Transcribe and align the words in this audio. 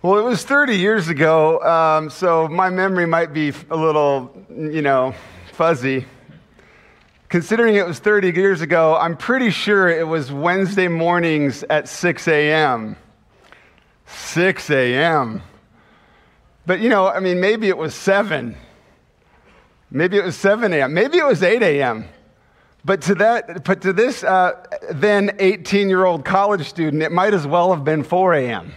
Well, 0.00 0.16
it 0.16 0.22
was 0.22 0.44
30 0.44 0.76
years 0.76 1.08
ago, 1.08 1.60
um, 1.60 2.08
so 2.08 2.46
my 2.46 2.70
memory 2.70 3.04
might 3.04 3.32
be 3.32 3.52
a 3.68 3.76
little, 3.76 4.30
you 4.48 4.80
know, 4.80 5.12
fuzzy. 5.54 6.06
Considering 7.28 7.74
it 7.74 7.84
was 7.84 7.98
30 7.98 8.30
years 8.30 8.60
ago, 8.60 8.94
I'm 8.96 9.16
pretty 9.16 9.50
sure 9.50 9.88
it 9.88 10.06
was 10.06 10.30
Wednesday 10.30 10.86
mornings 10.86 11.64
at 11.64 11.88
6 11.88 12.28
a.m. 12.28 12.96
6 14.06 14.70
a.m. 14.70 15.42
But, 16.64 16.78
you 16.78 16.90
know, 16.90 17.08
I 17.08 17.18
mean, 17.18 17.40
maybe 17.40 17.66
it 17.68 17.76
was 17.76 17.92
7. 17.92 18.56
Maybe 19.90 20.16
it 20.16 20.24
was 20.24 20.36
7 20.36 20.72
a.m. 20.74 20.94
Maybe 20.94 21.18
it 21.18 21.26
was 21.26 21.42
8 21.42 21.60
a.m. 21.60 22.04
But 22.84 23.02
to 23.02 23.16
that, 23.16 23.64
but 23.64 23.80
to 23.80 23.92
this 23.92 24.22
uh, 24.22 24.64
then 24.92 25.30
18-year-old 25.38 26.24
college 26.24 26.68
student, 26.68 27.02
it 27.02 27.10
might 27.10 27.34
as 27.34 27.48
well 27.48 27.74
have 27.74 27.82
been 27.82 28.04
4 28.04 28.34
a.m. 28.34 28.74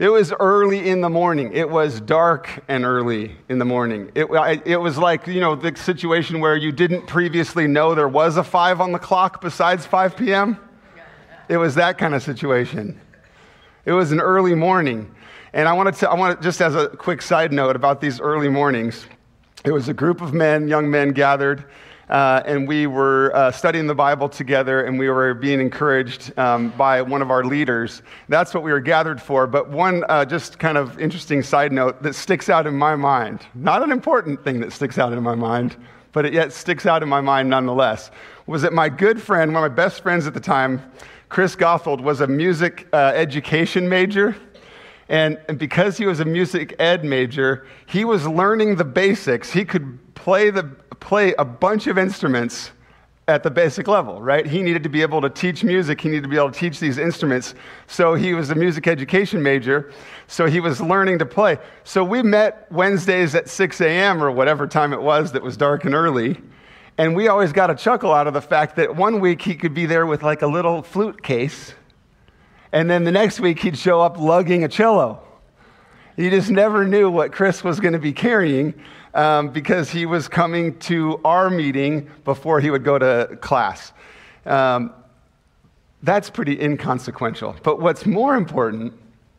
It 0.00 0.08
was 0.08 0.32
early 0.40 0.88
in 0.88 1.02
the 1.02 1.10
morning. 1.10 1.52
It 1.52 1.68
was 1.68 2.00
dark 2.00 2.64
and 2.68 2.86
early 2.86 3.36
in 3.50 3.58
the 3.58 3.66
morning. 3.66 4.10
It, 4.14 4.28
it 4.64 4.78
was 4.78 4.96
like, 4.96 5.26
you 5.26 5.40
know, 5.40 5.54
the 5.54 5.76
situation 5.76 6.40
where 6.40 6.56
you 6.56 6.72
didn't 6.72 7.06
previously 7.06 7.66
know 7.66 7.94
there 7.94 8.08
was 8.08 8.38
a 8.38 8.42
five 8.42 8.80
on 8.80 8.92
the 8.92 8.98
clock 8.98 9.42
besides 9.42 9.84
5 9.84 10.16
p.m. 10.16 10.58
It 11.50 11.58
was 11.58 11.74
that 11.74 11.98
kind 11.98 12.14
of 12.14 12.22
situation. 12.22 12.98
It 13.84 13.92
was 13.92 14.10
an 14.10 14.20
early 14.20 14.54
morning. 14.54 15.14
And 15.52 15.68
I 15.68 15.74
wanted 15.74 15.96
to, 15.96 16.08
I 16.08 16.14
want 16.14 16.38
to, 16.38 16.42
just 16.42 16.62
as 16.62 16.74
a 16.74 16.88
quick 16.88 17.20
side 17.20 17.52
note 17.52 17.76
about 17.76 18.00
these 18.00 18.22
early 18.22 18.48
mornings, 18.48 19.04
it 19.66 19.72
was 19.72 19.90
a 19.90 19.94
group 19.94 20.22
of 20.22 20.32
men, 20.32 20.66
young 20.66 20.90
men 20.90 21.10
gathered 21.10 21.66
uh, 22.10 22.42
and 22.44 22.66
we 22.66 22.88
were 22.88 23.30
uh, 23.34 23.52
studying 23.52 23.86
the 23.86 23.94
Bible 23.94 24.28
together, 24.28 24.84
and 24.84 24.98
we 24.98 25.08
were 25.08 25.32
being 25.32 25.60
encouraged 25.60 26.36
um, 26.36 26.70
by 26.70 27.00
one 27.00 27.22
of 27.22 27.30
our 27.30 27.44
leaders. 27.44 28.02
That's 28.28 28.52
what 28.52 28.64
we 28.64 28.72
were 28.72 28.80
gathered 28.80 29.22
for. 29.22 29.46
But 29.46 29.70
one 29.70 30.04
uh, 30.08 30.24
just 30.24 30.58
kind 30.58 30.76
of 30.76 30.98
interesting 30.98 31.42
side 31.42 31.72
note 31.72 32.02
that 32.02 32.14
sticks 32.14 32.48
out 32.48 32.66
in 32.66 32.74
my 32.74 32.96
mind, 32.96 33.46
not 33.54 33.84
an 33.84 33.92
important 33.92 34.42
thing 34.42 34.58
that 34.60 34.72
sticks 34.72 34.98
out 34.98 35.12
in 35.12 35.22
my 35.22 35.36
mind, 35.36 35.76
but 36.10 36.26
it 36.26 36.32
yet 36.32 36.52
sticks 36.52 36.84
out 36.84 37.02
in 37.04 37.08
my 37.08 37.20
mind 37.20 37.48
nonetheless, 37.48 38.10
was 38.46 38.62
that 38.62 38.72
my 38.72 38.88
good 38.88 39.22
friend, 39.22 39.54
one 39.54 39.62
of 39.62 39.70
my 39.70 39.74
best 39.74 40.02
friends 40.02 40.26
at 40.26 40.34
the 40.34 40.40
time, 40.40 40.82
Chris 41.28 41.54
Gothold, 41.54 42.00
was 42.00 42.20
a 42.20 42.26
music 42.26 42.88
uh, 42.92 43.12
education 43.14 43.88
major. 43.88 44.34
And, 45.10 45.38
and 45.48 45.58
because 45.58 45.98
he 45.98 46.06
was 46.06 46.20
a 46.20 46.24
music 46.24 46.74
ed 46.78 47.04
major, 47.04 47.66
he 47.86 48.04
was 48.04 48.26
learning 48.26 48.76
the 48.76 48.84
basics. 48.84 49.50
He 49.50 49.64
could 49.64 49.98
play 50.14 50.50
the 50.50 50.62
play 51.00 51.34
a 51.34 51.44
bunch 51.44 51.86
of 51.86 51.98
instruments 51.98 52.70
at 53.26 53.42
the 53.42 53.50
basic 53.50 53.88
level, 53.88 54.20
right? 54.20 54.46
He 54.46 54.62
needed 54.62 54.82
to 54.82 54.88
be 54.88 55.02
able 55.02 55.20
to 55.20 55.30
teach 55.30 55.64
music, 55.64 56.00
he 56.00 56.08
needed 56.08 56.22
to 56.22 56.28
be 56.28 56.36
able 56.36 56.50
to 56.50 56.58
teach 56.58 56.78
these 56.78 56.98
instruments. 56.98 57.54
So 57.86 58.14
he 58.14 58.34
was 58.34 58.50
a 58.50 58.54
music 58.54 58.86
education 58.86 59.42
major, 59.42 59.92
so 60.26 60.46
he 60.46 60.60
was 60.60 60.80
learning 60.80 61.18
to 61.20 61.26
play. 61.26 61.58
So 61.84 62.04
we 62.04 62.22
met 62.22 62.70
Wednesdays 62.70 63.34
at 63.34 63.48
6 63.48 63.80
a.m. 63.80 64.22
or 64.22 64.30
whatever 64.30 64.66
time 64.66 64.92
it 64.92 65.00
was 65.00 65.32
that 65.32 65.42
was 65.42 65.56
dark 65.56 65.84
and 65.84 65.94
early. 65.94 66.40
And 66.98 67.16
we 67.16 67.28
always 67.28 67.52
got 67.52 67.70
a 67.70 67.74
chuckle 67.74 68.12
out 68.12 68.26
of 68.26 68.34
the 68.34 68.42
fact 68.42 68.76
that 68.76 68.94
one 68.94 69.20
week 69.20 69.42
he 69.42 69.54
could 69.54 69.74
be 69.74 69.86
there 69.86 70.06
with 70.06 70.22
like 70.22 70.42
a 70.42 70.46
little 70.46 70.82
flute 70.82 71.22
case, 71.22 71.74
and 72.72 72.88
then 72.88 73.04
the 73.04 73.12
next 73.12 73.40
week 73.40 73.58
he'd 73.60 73.76
show 73.76 74.00
up 74.00 74.18
lugging 74.18 74.64
a 74.64 74.68
cello. 74.68 75.20
You 76.16 76.30
just 76.30 76.50
never 76.50 76.84
knew 76.84 77.10
what 77.10 77.32
Chris 77.32 77.64
was 77.64 77.80
going 77.80 77.94
to 77.94 77.98
be 77.98 78.12
carrying 78.12 78.74
um, 79.14 79.48
because 79.48 79.90
he 79.90 80.06
was 80.06 80.28
coming 80.28 80.78
to 80.80 81.20
our 81.24 81.50
meeting 81.50 82.10
before 82.24 82.60
he 82.60 82.70
would 82.70 82.84
go 82.84 82.98
to 82.98 83.38
class. 83.40 83.92
Um, 84.46 84.92
that's 86.02 86.30
pretty 86.30 86.60
inconsequential. 86.60 87.56
But 87.62 87.80
what's 87.80 88.06
more 88.06 88.36
important 88.36 88.92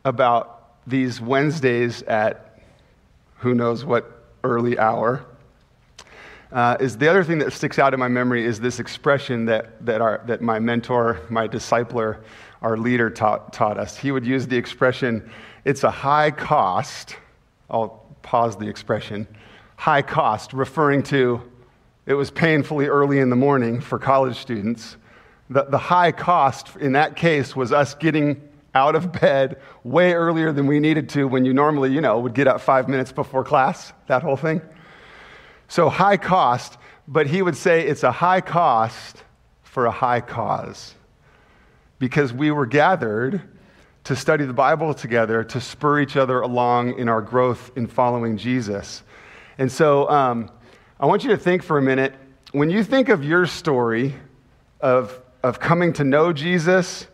about 0.04 0.74
these 0.86 1.20
Wednesdays 1.20 2.02
at 2.02 2.60
who 3.38 3.54
knows 3.54 3.84
what 3.84 4.24
early 4.44 4.78
hour 4.78 5.24
uh, 6.52 6.76
is 6.80 6.98
the 6.98 7.08
other 7.08 7.24
thing 7.24 7.38
that 7.38 7.52
sticks 7.52 7.78
out 7.78 7.94
in 7.94 8.00
my 8.00 8.08
memory 8.08 8.44
is 8.44 8.60
this 8.60 8.78
expression 8.78 9.46
that, 9.46 9.84
that, 9.84 10.00
our, 10.00 10.22
that 10.26 10.42
my 10.42 10.58
mentor, 10.58 11.20
my 11.30 11.48
discipler, 11.48 12.18
our 12.62 12.76
leader 12.76 13.10
taught, 13.10 13.52
taught 13.52 13.78
us. 13.78 13.96
He 13.96 14.10
would 14.10 14.24
use 14.24 14.46
the 14.46 14.56
expression, 14.56 15.30
it's 15.64 15.84
a 15.84 15.90
high 15.90 16.30
cost. 16.30 17.16
I'll 17.70 18.06
pause 18.22 18.56
the 18.56 18.68
expression 18.68 19.26
high 19.82 20.02
cost, 20.02 20.52
referring 20.52 21.02
to 21.02 21.42
it 22.06 22.14
was 22.14 22.30
painfully 22.30 22.86
early 22.86 23.18
in 23.18 23.30
the 23.30 23.36
morning 23.36 23.80
for 23.80 23.98
college 23.98 24.36
students. 24.36 24.96
The, 25.50 25.64
the 25.64 25.78
high 25.78 26.12
cost 26.12 26.76
in 26.76 26.92
that 26.92 27.16
case 27.16 27.56
was 27.56 27.72
us 27.72 27.96
getting 27.96 28.40
out 28.76 28.94
of 28.94 29.10
bed 29.20 29.60
way 29.82 30.12
earlier 30.12 30.52
than 30.52 30.68
we 30.68 30.78
needed 30.78 31.08
to 31.10 31.26
when 31.26 31.44
you 31.44 31.52
normally, 31.52 31.92
you 31.92 32.00
know, 32.00 32.20
would 32.20 32.32
get 32.32 32.46
up 32.46 32.60
five 32.60 32.88
minutes 32.88 33.10
before 33.10 33.42
class, 33.42 33.92
that 34.06 34.22
whole 34.22 34.36
thing. 34.36 34.62
So 35.66 35.88
high 35.88 36.16
cost, 36.16 36.78
but 37.08 37.26
he 37.26 37.42
would 37.42 37.56
say 37.56 37.84
it's 37.84 38.04
a 38.04 38.12
high 38.12 38.40
cost 38.40 39.24
for 39.64 39.86
a 39.86 39.90
high 39.90 40.20
cause. 40.20 40.94
Because 42.02 42.32
we 42.32 42.50
were 42.50 42.66
gathered 42.66 43.40
to 44.02 44.16
study 44.16 44.44
the 44.44 44.52
Bible 44.52 44.92
together, 44.92 45.44
to 45.44 45.60
spur 45.60 46.00
each 46.00 46.16
other 46.16 46.40
along 46.40 46.98
in 46.98 47.08
our 47.08 47.22
growth 47.22 47.70
in 47.76 47.86
following 47.86 48.36
Jesus. 48.36 49.04
And 49.56 49.70
so 49.70 50.10
um, 50.10 50.50
I 50.98 51.06
want 51.06 51.22
you 51.22 51.30
to 51.30 51.36
think 51.36 51.62
for 51.62 51.78
a 51.78 51.82
minute 51.82 52.12
when 52.50 52.70
you 52.70 52.82
think 52.82 53.08
of 53.08 53.22
your 53.22 53.46
story 53.46 54.16
of, 54.80 55.16
of 55.44 55.60
coming 55.60 55.92
to 55.92 56.02
know 56.02 56.32
Jesus, 56.32 57.06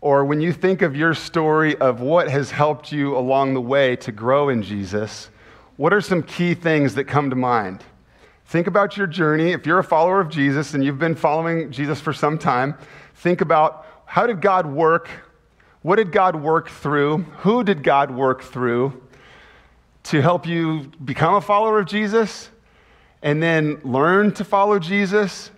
or 0.00 0.24
when 0.24 0.40
you 0.40 0.52
think 0.52 0.80
of 0.80 0.94
your 0.94 1.12
story 1.12 1.74
of 1.78 2.00
what 2.00 2.30
has 2.30 2.52
helped 2.52 2.92
you 2.92 3.16
along 3.16 3.54
the 3.54 3.60
way 3.60 3.96
to 3.96 4.12
grow 4.12 4.48
in 4.48 4.62
Jesus, 4.62 5.28
what 5.76 5.92
are 5.92 6.00
some 6.00 6.22
key 6.22 6.54
things 6.54 6.94
that 6.94 7.06
come 7.06 7.30
to 7.30 7.36
mind? 7.36 7.82
Think 8.44 8.68
about 8.68 8.96
your 8.96 9.08
journey. 9.08 9.50
If 9.50 9.66
you're 9.66 9.80
a 9.80 9.82
follower 9.82 10.20
of 10.20 10.28
Jesus 10.28 10.72
and 10.72 10.84
you've 10.84 11.00
been 11.00 11.16
following 11.16 11.72
Jesus 11.72 12.00
for 12.00 12.12
some 12.12 12.38
time, 12.38 12.76
think 13.16 13.40
about 13.40 13.85
how 14.06 14.26
did 14.26 14.40
God 14.40 14.66
work? 14.66 15.08
What 15.82 15.96
did 15.96 16.10
God 16.10 16.36
work 16.36 16.70
through? 16.70 17.18
Who 17.38 17.62
did 17.62 17.82
God 17.82 18.10
work 18.10 18.42
through? 18.42 19.02
to 20.06 20.22
help 20.22 20.46
you 20.46 20.88
become 21.04 21.34
a 21.34 21.40
follower 21.40 21.80
of 21.80 21.86
Jesus 21.86 22.48
and 23.22 23.42
then 23.42 23.80
learn 23.82 24.32
to 24.32 24.44
follow 24.44 24.78
Jesus 24.78 25.50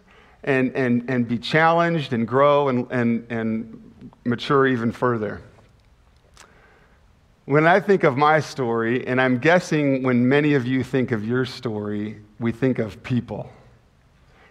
and, 0.42 0.74
and, 0.74 1.08
and 1.10 1.28
be 1.28 1.36
challenged 1.38 2.14
and 2.14 2.26
grow 2.26 2.68
and, 2.68 2.90
and, 2.90 3.26
and 3.30 3.92
mature 4.24 4.66
even 4.66 4.90
further. 4.90 5.42
When 7.44 7.66
I 7.66 7.78
think 7.78 8.04
of 8.04 8.16
my 8.16 8.40
story, 8.40 9.06
and 9.06 9.20
I'm 9.20 9.38
guessing 9.38 10.02
when 10.02 10.26
many 10.26 10.54
of 10.54 10.66
you 10.66 10.82
think 10.82 11.12
of 11.12 11.26
your 11.26 11.44
story, 11.44 12.18
we 12.40 12.50
think 12.50 12.78
of 12.78 13.02
people 13.02 13.50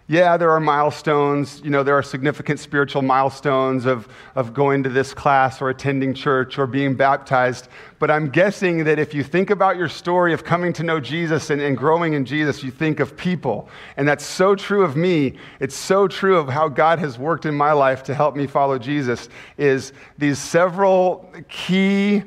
yeah, 0.10 0.38
there 0.38 0.52
are 0.52 0.62
milestones. 0.62 1.62
You 1.66 1.70
know, 1.70 1.84
there 1.84 1.96
are 1.96 2.04
significant 2.04 2.62
spiritual 2.62 3.02
milestones 3.02 3.86
of, 3.86 4.08
of 4.36 4.54
going 4.54 4.84
to 4.84 4.90
this 4.90 5.14
class 5.14 5.62
or 5.62 5.70
attending 5.70 6.14
church 6.14 6.58
or 6.58 6.66
being 6.66 6.96
baptized. 6.96 7.68
But 8.00 8.10
I'm 8.10 8.30
guessing 8.30 8.86
that 8.86 9.00
if 9.00 9.14
you 9.14 9.22
think 9.22 9.50
about 9.50 9.76
your 9.76 9.90
story 9.90 10.32
of 10.32 10.46
coming 10.46 10.72
to 10.74 10.84
know 10.84 11.02
Jesus 11.02 11.50
and, 11.50 11.62
and 11.62 11.76
growing 11.76 12.14
in 12.14 12.24
Jesus, 12.24 12.64
you 12.64 12.72
think 12.72 13.02
of 13.02 13.18
people. 13.18 13.68
And 13.98 14.08
that's 14.08 14.26
so 14.26 14.56
true 14.56 14.86
of 14.86 14.96
me. 14.96 15.38
It's 15.60 15.76
so 15.76 16.08
true 16.08 16.38
of 16.38 16.48
how 16.48 16.70
God 16.70 17.00
has 17.00 17.20
worked 17.20 17.46
in 17.46 17.56
my 17.56 17.74
life 17.74 18.04
to 18.04 18.16
help 18.16 18.38
me 18.38 18.48
follow 18.48 18.80
Jesus, 18.80 19.28
is 19.58 19.92
these 20.18 20.40
several 20.40 21.30
key 21.50 22.24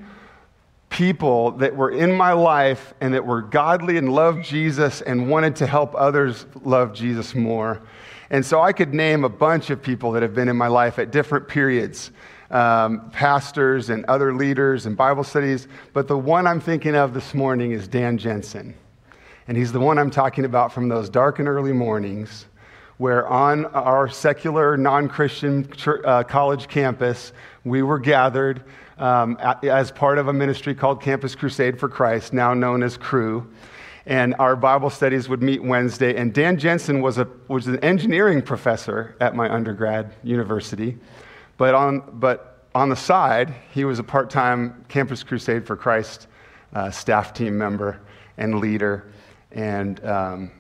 people 0.91 1.53
that 1.53 1.75
were 1.75 1.91
in 1.91 2.13
my 2.13 2.33
life 2.33 2.93
and 3.01 3.15
that 3.15 3.25
were 3.25 3.41
godly 3.41 3.97
and 3.97 4.13
loved 4.13 4.45
Jesus 4.45 5.01
and 5.01 5.31
wanted 5.31 5.57
to 5.57 5.67
help 5.67 5.95
others 5.95 6.45
love 6.63 6.93
Jesus 6.93 7.35
more. 7.35 7.81
And 8.29 8.45
so 8.45 8.61
I 8.61 8.73
could 8.73 8.93
name 8.93 9.25
a 9.25 9.29
bunch 9.29 9.71
of 9.71 9.83
people 9.83 10.13
that 10.13 10.23
have 10.23 10.35
been 10.35 10.49
in 10.49 10.57
my 10.57 10.67
life 10.69 10.99
at 10.99 11.11
different 11.11 11.49
periods 11.49 12.11
um, 12.51 13.11
pastors 13.11 13.91
and 13.91 14.05
other 14.07 14.35
leaders 14.35 14.87
and 14.87 14.97
Bible 14.97 15.25
studies. 15.25 15.69
But 15.93 16.09
the 16.09 16.19
one 16.19 16.47
I'm 16.47 16.61
thinking 16.61 16.97
of 16.97 17.15
this 17.15 17.33
morning 17.35 17.73
is 17.73 17.87
Dan 17.89 18.19
Jensen. 18.19 18.75
And 19.47 19.57
he's 19.57 19.73
the 19.73 19.81
one 19.81 19.99
I'm 19.99 20.11
talking 20.11 20.45
about 20.45 20.73
from 20.73 20.89
those 20.89 21.09
dark 21.09 21.39
and 21.39 21.49
early 21.49 21.73
mornings 21.73 22.47
where 22.99 23.27
on 23.29 23.65
our 23.67 24.09
secular, 24.09 24.77
non 24.77 25.09
Christian 25.09 25.67
uh, 26.05 26.23
college 26.25 26.69
campus, 26.69 27.33
we 27.65 27.83
were 27.83 27.99
gathered 27.99 28.63
um, 29.01 29.39
as 29.41 29.91
part 29.91 30.19
of 30.19 30.29
a 30.29 30.33
ministry 30.33 30.75
called 30.75 31.01
Campus 31.01 31.35
Crusade 31.35 31.81
for 31.81 31.89
Christ, 31.89 32.33
now 32.33 32.55
known 32.55 32.83
as 32.83 32.97
Cru. 32.97 33.51
And 34.07 34.35
our 34.39 34.57
Bible 34.57 34.91
studies 34.91 35.29
would 35.29 35.43
meet 35.43 35.63
Wednesday. 35.63 36.17
And 36.17 36.33
Dan 36.33 36.59
Jensen 36.59 37.01
was, 37.01 37.19
a, 37.19 37.27
was 37.49 37.67
an 37.67 37.79
engineering 37.81 38.43
professor 38.43 39.17
at 39.21 39.35
my 39.35 39.53
undergrad 39.53 40.13
university. 40.23 40.99
But 41.57 41.75
on, 41.75 42.03
but 42.15 42.67
on 42.75 42.89
the 42.89 42.97
side, 42.97 43.55
he 43.73 43.85
was 43.85 43.99
a 43.99 44.05
part 44.05 44.31
time 44.31 44.85
Campus 44.89 45.23
Crusade 45.23 45.67
for 45.67 45.77
Christ 45.77 46.27
uh, 46.75 46.91
staff 46.91 47.33
team 47.33 47.57
member 47.57 48.01
and 48.37 48.61
leader, 48.61 49.11
and, 49.53 50.05
um, 50.05 50.51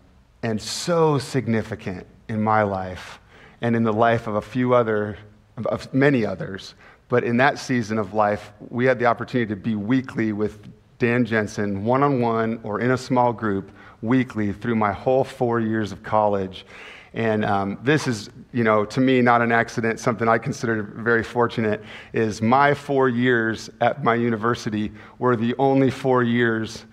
and 0.43 0.60
so 0.60 1.19
significant 1.19 2.06
in 2.28 2.43
my 2.43 2.62
life 2.62 3.20
and 3.60 3.76
in 3.76 3.84
the 3.84 3.93
life 3.93 4.26
of 4.26 4.34
a 4.34 4.43
few 4.43 4.75
other, 4.75 5.19
of 5.56 5.93
many 5.93 6.25
others 6.25 6.75
but 7.10 7.24
in 7.24 7.36
that 7.38 7.58
season 7.58 7.98
of 7.98 8.14
life, 8.14 8.52
we 8.70 8.86
had 8.86 8.98
the 8.98 9.04
opportunity 9.04 9.48
to 9.48 9.56
be 9.56 9.74
weekly 9.74 10.32
with 10.32 10.66
Dan 10.98 11.24
Jensen, 11.24 11.84
one 11.84 12.04
on 12.04 12.20
one 12.20 12.60
or 12.62 12.80
in 12.80 12.92
a 12.92 12.96
small 12.96 13.32
group, 13.32 13.72
weekly 14.00 14.52
through 14.52 14.76
my 14.76 14.92
whole 14.92 15.24
four 15.24 15.58
years 15.58 15.90
of 15.90 16.02
college. 16.04 16.64
And 17.12 17.44
um, 17.44 17.78
this 17.82 18.06
is, 18.06 18.30
you 18.52 18.62
know, 18.62 18.84
to 18.84 19.00
me, 19.00 19.20
not 19.22 19.42
an 19.42 19.50
accident, 19.50 19.98
something 19.98 20.28
I 20.28 20.38
consider 20.38 20.84
very 20.84 21.24
fortunate, 21.24 21.82
is 22.12 22.40
my 22.40 22.74
four 22.74 23.08
years 23.08 23.68
at 23.80 24.04
my 24.04 24.14
university 24.14 24.92
were 25.18 25.34
the 25.34 25.56
only 25.58 25.90
four 25.90 26.22
years 26.22 26.84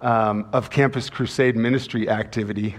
um, 0.00 0.48
of 0.54 0.70
Campus 0.70 1.10
Crusade 1.10 1.54
ministry 1.54 2.08
activity 2.08 2.76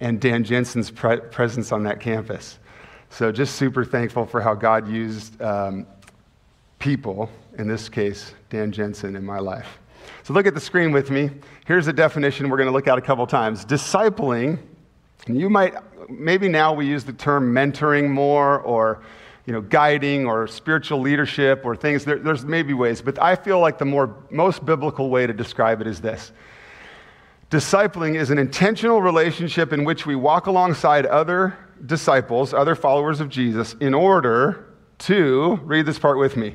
and 0.00 0.20
Dan 0.20 0.42
Jensen's 0.42 0.90
pre- 0.90 1.20
presence 1.20 1.70
on 1.70 1.82
that 1.82 2.00
campus. 2.00 2.58
So 3.10 3.30
just 3.30 3.56
super 3.56 3.84
thankful 3.84 4.26
for 4.26 4.40
how 4.40 4.54
God 4.54 4.88
used 4.88 5.40
um, 5.40 5.86
people, 6.84 7.30
in 7.56 7.66
this 7.66 7.88
case, 7.88 8.34
Dan 8.50 8.70
Jensen, 8.70 9.16
in 9.16 9.24
my 9.24 9.38
life. 9.38 9.78
So 10.22 10.34
look 10.34 10.46
at 10.46 10.52
the 10.52 10.60
screen 10.60 10.92
with 10.92 11.10
me. 11.10 11.30
Here's 11.64 11.86
a 11.86 11.94
definition 11.94 12.50
we're 12.50 12.58
going 12.58 12.68
to 12.68 12.74
look 12.74 12.86
at 12.86 12.98
a 12.98 13.00
couple 13.00 13.26
times. 13.26 13.64
Discipling, 13.64 14.58
you 15.26 15.48
might, 15.48 15.72
maybe 16.10 16.46
now 16.46 16.74
we 16.74 16.86
use 16.86 17.02
the 17.02 17.14
term 17.14 17.54
mentoring 17.54 18.10
more 18.10 18.60
or 18.60 19.02
you 19.46 19.54
know, 19.54 19.62
guiding 19.62 20.26
or 20.26 20.46
spiritual 20.46 21.00
leadership 21.00 21.62
or 21.64 21.74
things. 21.74 22.04
There, 22.04 22.18
there's 22.18 22.44
maybe 22.44 22.74
ways, 22.74 23.00
but 23.00 23.18
I 23.18 23.34
feel 23.34 23.60
like 23.60 23.78
the 23.78 23.86
more, 23.86 24.14
most 24.30 24.66
biblical 24.66 25.08
way 25.08 25.26
to 25.26 25.32
describe 25.32 25.80
it 25.80 25.86
is 25.86 26.02
this. 26.02 26.32
Discipling 27.50 28.14
is 28.14 28.28
an 28.28 28.38
intentional 28.38 29.00
relationship 29.00 29.72
in 29.72 29.84
which 29.84 30.04
we 30.04 30.16
walk 30.16 30.48
alongside 30.48 31.06
other 31.06 31.56
disciples, 31.86 32.52
other 32.52 32.74
followers 32.74 33.20
of 33.20 33.30
Jesus, 33.30 33.74
in 33.80 33.94
order 33.94 34.66
to, 34.98 35.60
read 35.62 35.86
this 35.86 35.98
part 35.98 36.18
with 36.18 36.36
me, 36.36 36.54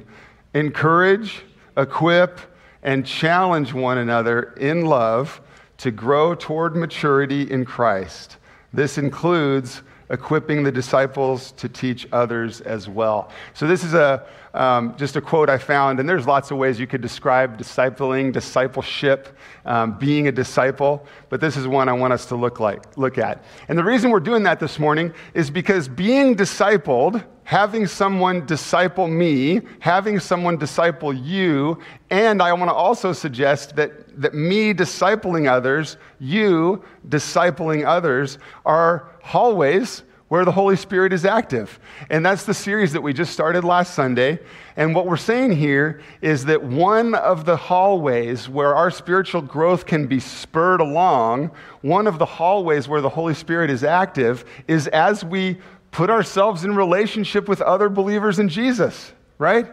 encourage, 0.53 1.43
equip, 1.77 2.39
and 2.83 3.05
challenge 3.05 3.73
one 3.73 3.97
another 3.97 4.53
in 4.53 4.85
love 4.85 5.41
to 5.77 5.91
grow 5.91 6.35
toward 6.35 6.75
maturity 6.75 7.49
in 7.49 7.65
Christ. 7.65 8.37
This 8.73 8.97
includes 8.97 9.81
equipping 10.09 10.63
the 10.63 10.71
disciples 10.71 11.51
to 11.53 11.69
teach 11.69 12.07
others 12.11 12.61
as 12.61 12.89
well. 12.89 13.31
So, 13.53 13.67
this 13.67 13.83
is 13.83 13.93
a, 13.93 14.25
um, 14.53 14.95
just 14.97 15.15
a 15.15 15.21
quote 15.21 15.49
I 15.49 15.57
found, 15.57 15.99
and 15.99 16.09
there's 16.09 16.25
lots 16.25 16.51
of 16.51 16.57
ways 16.57 16.79
you 16.79 16.87
could 16.87 17.01
describe 17.01 17.57
discipling, 17.57 18.31
discipleship, 18.33 19.37
um, 19.65 19.97
being 19.97 20.27
a 20.27 20.31
disciple, 20.31 21.05
but 21.29 21.39
this 21.39 21.55
is 21.55 21.67
one 21.67 21.89
I 21.89 21.93
want 21.93 22.13
us 22.13 22.25
to 22.27 22.35
look, 22.35 22.59
like, 22.59 22.97
look 22.97 23.17
at. 23.17 23.43
And 23.67 23.77
the 23.77 23.83
reason 23.83 24.09
we're 24.09 24.19
doing 24.19 24.43
that 24.43 24.59
this 24.59 24.79
morning 24.79 25.13
is 25.33 25.51
because 25.51 25.87
being 25.87 26.35
discipled, 26.35 27.23
having 27.43 27.87
someone 27.87 28.45
disciple 28.45 29.07
me, 29.07 29.61
having 29.79 30.19
someone 30.19 30.57
disciple 30.57 31.13
you, 31.13 31.79
and 32.09 32.41
I 32.41 32.53
want 32.53 32.69
to 32.69 32.75
also 32.75 33.13
suggest 33.13 33.75
that, 33.75 34.21
that 34.21 34.33
me 34.33 34.73
discipling 34.73 35.49
others, 35.49 35.97
you 36.19 36.83
discipling 37.07 37.85
others, 37.85 38.37
are 38.65 39.09
hallways 39.21 40.03
where 40.29 40.45
the 40.45 40.51
Holy 40.51 40.75
Spirit 40.75 41.11
is 41.11 41.25
active. 41.25 41.79
And 42.09 42.25
that's 42.25 42.45
the 42.45 42.53
series 42.53 42.93
that 42.93 43.01
we 43.01 43.13
just 43.13 43.33
started 43.33 43.63
last 43.63 43.93
Sunday. 43.93 44.39
And 44.77 44.95
what 44.95 45.05
we're 45.05 45.17
saying 45.17 45.53
here 45.53 46.01
is 46.21 46.45
that 46.45 46.63
one 46.63 47.15
of 47.15 47.45
the 47.45 47.57
hallways 47.57 48.47
where 48.47 48.75
our 48.75 48.91
spiritual 48.91 49.41
growth 49.41 49.85
can 49.85 50.07
be 50.07 50.19
spurred 50.19 50.81
along, 50.81 51.51
one 51.81 52.07
of 52.07 52.19
the 52.19 52.25
hallways 52.25 52.87
where 52.87 53.01
the 53.01 53.09
Holy 53.09 53.33
Spirit 53.33 53.69
is 53.69 53.83
active, 53.83 54.45
is 54.67 54.87
as 54.87 55.25
we 55.25 55.57
put 55.91 56.09
ourselves 56.09 56.63
in 56.63 56.75
relationship 56.75 57.47
with 57.47 57.61
other 57.61 57.89
believers 57.89 58.37
in 58.39 58.47
Jesus, 58.47 59.11
right? 59.39 59.67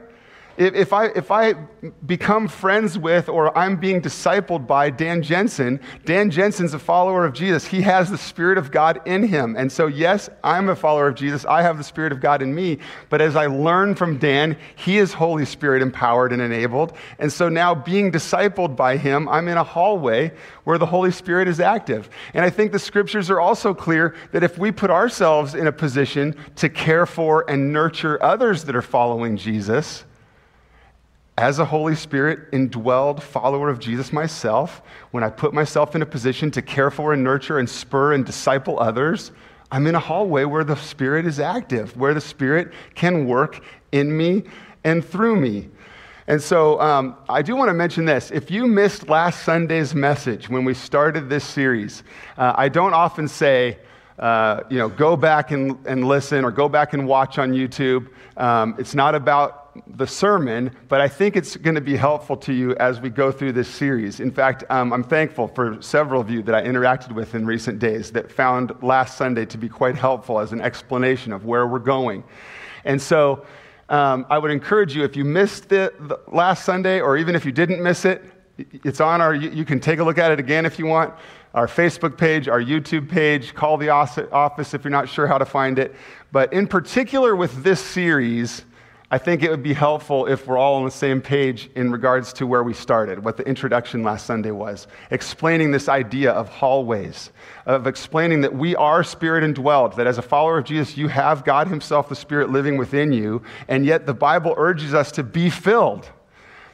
If 0.58 0.92
I, 0.92 1.06
if 1.08 1.30
I 1.30 1.54
become 2.06 2.48
friends 2.48 2.98
with 2.98 3.28
or 3.28 3.56
I'm 3.56 3.76
being 3.76 4.00
discipled 4.00 4.66
by 4.66 4.88
Dan 4.88 5.22
Jensen, 5.22 5.80
Dan 6.04 6.30
Jensen's 6.30 6.72
a 6.72 6.78
follower 6.78 7.26
of 7.26 7.34
Jesus. 7.34 7.66
He 7.66 7.82
has 7.82 8.10
the 8.10 8.16
Spirit 8.16 8.56
of 8.56 8.70
God 8.70 9.00
in 9.04 9.22
him. 9.22 9.54
And 9.56 9.70
so, 9.70 9.86
yes, 9.86 10.30
I'm 10.42 10.68
a 10.70 10.76
follower 10.76 11.08
of 11.08 11.14
Jesus. 11.14 11.44
I 11.44 11.62
have 11.62 11.76
the 11.76 11.84
Spirit 11.84 12.12
of 12.12 12.20
God 12.20 12.40
in 12.40 12.54
me. 12.54 12.78
But 13.10 13.20
as 13.20 13.36
I 13.36 13.46
learn 13.46 13.94
from 13.94 14.18
Dan, 14.18 14.56
he 14.76 14.96
is 14.96 15.12
Holy 15.12 15.44
Spirit 15.44 15.82
empowered 15.82 16.32
and 16.32 16.40
enabled. 16.40 16.94
And 17.18 17.30
so 17.30 17.48
now, 17.48 17.74
being 17.74 18.10
discipled 18.10 18.76
by 18.76 18.96
him, 18.96 19.28
I'm 19.28 19.48
in 19.48 19.58
a 19.58 19.64
hallway 19.64 20.32
where 20.64 20.78
the 20.78 20.86
Holy 20.86 21.10
Spirit 21.10 21.48
is 21.48 21.60
active. 21.60 22.08
And 22.32 22.44
I 22.44 22.50
think 22.50 22.72
the 22.72 22.78
scriptures 22.78 23.30
are 23.30 23.40
also 23.40 23.74
clear 23.74 24.14
that 24.32 24.42
if 24.42 24.58
we 24.58 24.72
put 24.72 24.90
ourselves 24.90 25.54
in 25.54 25.66
a 25.66 25.72
position 25.72 26.34
to 26.56 26.68
care 26.68 27.04
for 27.04 27.48
and 27.48 27.72
nurture 27.72 28.22
others 28.22 28.64
that 28.64 28.74
are 28.74 28.82
following 28.82 29.36
Jesus, 29.36 30.04
as 31.38 31.58
a 31.58 31.64
Holy 31.64 31.94
Spirit 31.94 32.50
indwelled 32.52 33.20
follower 33.20 33.68
of 33.68 33.78
Jesus 33.78 34.12
myself, 34.12 34.80
when 35.10 35.22
I 35.22 35.28
put 35.28 35.52
myself 35.52 35.94
in 35.94 36.00
a 36.00 36.06
position 36.06 36.50
to 36.52 36.62
care 36.62 36.90
for 36.90 37.12
and 37.12 37.22
nurture 37.22 37.58
and 37.58 37.68
spur 37.68 38.14
and 38.14 38.24
disciple 38.24 38.80
others, 38.80 39.32
I'm 39.70 39.86
in 39.86 39.94
a 39.94 40.00
hallway 40.00 40.44
where 40.44 40.64
the 40.64 40.76
Spirit 40.76 41.26
is 41.26 41.38
active, 41.38 41.94
where 41.96 42.14
the 42.14 42.20
Spirit 42.20 42.72
can 42.94 43.26
work 43.26 43.62
in 43.92 44.16
me 44.16 44.44
and 44.84 45.04
through 45.04 45.36
me. 45.36 45.68
And 46.26 46.42
so 46.42 46.80
um, 46.80 47.16
I 47.28 47.42
do 47.42 47.54
want 47.54 47.68
to 47.68 47.74
mention 47.74 48.04
this. 48.04 48.30
If 48.30 48.50
you 48.50 48.66
missed 48.66 49.08
last 49.08 49.44
Sunday's 49.44 49.94
message 49.94 50.48
when 50.48 50.64
we 50.64 50.74
started 50.74 51.28
this 51.28 51.44
series, 51.44 52.02
uh, 52.38 52.54
I 52.56 52.68
don't 52.68 52.94
often 52.94 53.28
say, 53.28 53.78
uh, 54.18 54.62
you 54.70 54.78
know, 54.78 54.88
go 54.88 55.16
back 55.16 55.50
and, 55.50 55.78
and 55.86 56.08
listen 56.08 56.44
or 56.44 56.50
go 56.50 56.68
back 56.68 56.94
and 56.94 57.06
watch 57.06 57.38
on 57.38 57.52
YouTube. 57.52 58.08
Um, 58.36 58.74
it's 58.78 58.94
not 58.94 59.14
about 59.14 59.65
the 59.86 60.06
sermon, 60.06 60.70
but 60.88 61.00
I 61.00 61.08
think 61.08 61.36
it's 61.36 61.56
going 61.56 61.74
to 61.74 61.80
be 61.80 61.96
helpful 61.96 62.36
to 62.38 62.52
you 62.52 62.74
as 62.76 63.00
we 63.00 63.10
go 63.10 63.32
through 63.32 63.52
this 63.52 63.68
series. 63.68 64.20
In 64.20 64.30
fact, 64.30 64.64
um, 64.70 64.92
I'm 64.92 65.04
thankful 65.04 65.48
for 65.48 65.80
several 65.80 66.20
of 66.20 66.30
you 66.30 66.42
that 66.42 66.54
I 66.54 66.62
interacted 66.62 67.12
with 67.12 67.34
in 67.34 67.46
recent 67.46 67.78
days 67.78 68.12
that 68.12 68.30
found 68.30 68.72
last 68.82 69.16
Sunday 69.16 69.46
to 69.46 69.58
be 69.58 69.68
quite 69.68 69.96
helpful 69.96 70.40
as 70.40 70.52
an 70.52 70.60
explanation 70.60 71.32
of 71.32 71.44
where 71.44 71.66
we're 71.66 71.78
going. 71.78 72.24
And 72.84 73.00
so 73.00 73.44
um, 73.88 74.26
I 74.28 74.38
would 74.38 74.50
encourage 74.50 74.94
you, 74.94 75.04
if 75.04 75.16
you 75.16 75.24
missed 75.24 75.68
the 75.68 76.20
last 76.28 76.64
Sunday, 76.64 77.00
or 77.00 77.16
even 77.16 77.34
if 77.34 77.44
you 77.44 77.52
didn't 77.52 77.82
miss 77.82 78.04
it, 78.04 78.24
it's 78.58 79.00
on 79.00 79.20
our, 79.20 79.34
you 79.34 79.64
can 79.64 79.80
take 79.80 79.98
a 79.98 80.04
look 80.04 80.18
at 80.18 80.30
it 80.32 80.40
again 80.40 80.66
if 80.66 80.78
you 80.78 80.86
want. 80.86 81.14
Our 81.54 81.66
Facebook 81.66 82.18
page, 82.18 82.48
our 82.48 82.60
YouTube 82.60 83.08
page, 83.08 83.54
call 83.54 83.78
the 83.78 83.88
office 83.88 84.74
if 84.74 84.84
you're 84.84 84.90
not 84.90 85.08
sure 85.08 85.26
how 85.26 85.38
to 85.38 85.46
find 85.46 85.78
it. 85.78 85.94
But 86.30 86.52
in 86.52 86.66
particular 86.66 87.34
with 87.34 87.62
this 87.62 87.80
series, 87.80 88.65
I 89.08 89.18
think 89.18 89.44
it 89.44 89.50
would 89.50 89.62
be 89.62 89.72
helpful 89.72 90.26
if 90.26 90.48
we're 90.48 90.58
all 90.58 90.74
on 90.74 90.84
the 90.84 90.90
same 90.90 91.20
page 91.20 91.70
in 91.76 91.92
regards 91.92 92.32
to 92.34 92.46
where 92.46 92.64
we 92.64 92.74
started, 92.74 93.24
what 93.24 93.36
the 93.36 93.46
introduction 93.46 94.02
last 94.02 94.26
Sunday 94.26 94.50
was, 94.50 94.88
explaining 95.12 95.70
this 95.70 95.88
idea 95.88 96.32
of 96.32 96.48
hallways, 96.48 97.30
of 97.66 97.86
explaining 97.86 98.40
that 98.40 98.56
we 98.56 98.74
are 98.74 99.04
spirit 99.04 99.44
indwelled, 99.44 99.94
that 99.94 100.08
as 100.08 100.18
a 100.18 100.22
follower 100.22 100.58
of 100.58 100.64
Jesus, 100.64 100.96
you 100.96 101.06
have 101.06 101.44
God 101.44 101.68
Himself, 101.68 102.08
the 102.08 102.16
Spirit, 102.16 102.50
living 102.50 102.78
within 102.78 103.12
you, 103.12 103.42
and 103.68 103.86
yet 103.86 104.06
the 104.06 104.14
Bible 104.14 104.54
urges 104.56 104.92
us 104.92 105.12
to 105.12 105.22
be 105.22 105.50
filled 105.50 106.10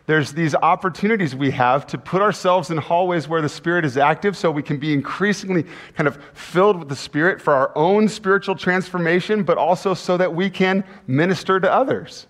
there's 0.07 0.33
these 0.33 0.55
opportunities 0.57 1.35
we 1.35 1.53
have 1.53 1.87
to 1.89 1.99
put 1.99 2.23
ourselves 2.23 2.71
in 2.71 2.77
hallways 2.77 3.29
where 3.29 3.41
the 3.41 3.49
Spirit 3.49 3.85
is 3.85 3.97
active 3.97 4.37
so 4.37 4.51
we 4.51 4.63
can 4.63 4.79
be 4.79 4.93
increasingly 4.93 5.65
kind 5.95 6.09
of 6.09 6.19
filled 6.35 6.79
with 6.81 6.89
the 6.89 6.97
Spirit 6.97 7.41
for 7.41 7.55
our 7.55 7.71
own 7.77 8.09
spiritual 8.09 8.57
transformation, 8.57 9.45
but 9.45 9.59
also 9.59 9.95
so 9.95 10.17
that 10.17 10.35
we 10.35 10.51
can 10.51 10.83
minister 11.07 11.61
to 11.61 11.73
others. 11.73 12.27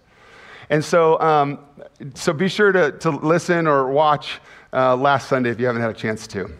And 0.68 0.84
so, 0.84 1.18
um, 1.20 1.60
so 2.14 2.32
be 2.32 2.48
sure 2.48 2.72
to, 2.72 2.92
to 2.92 3.10
listen 3.10 3.66
or 3.66 3.90
watch 3.90 4.40
uh, 4.72 4.94
last 4.96 5.28
Sunday 5.28 5.50
if 5.50 5.58
you 5.58 5.66
haven't 5.66 5.82
had 5.82 5.90
a 5.90 5.94
chance 5.94 6.26
to. 6.28 6.50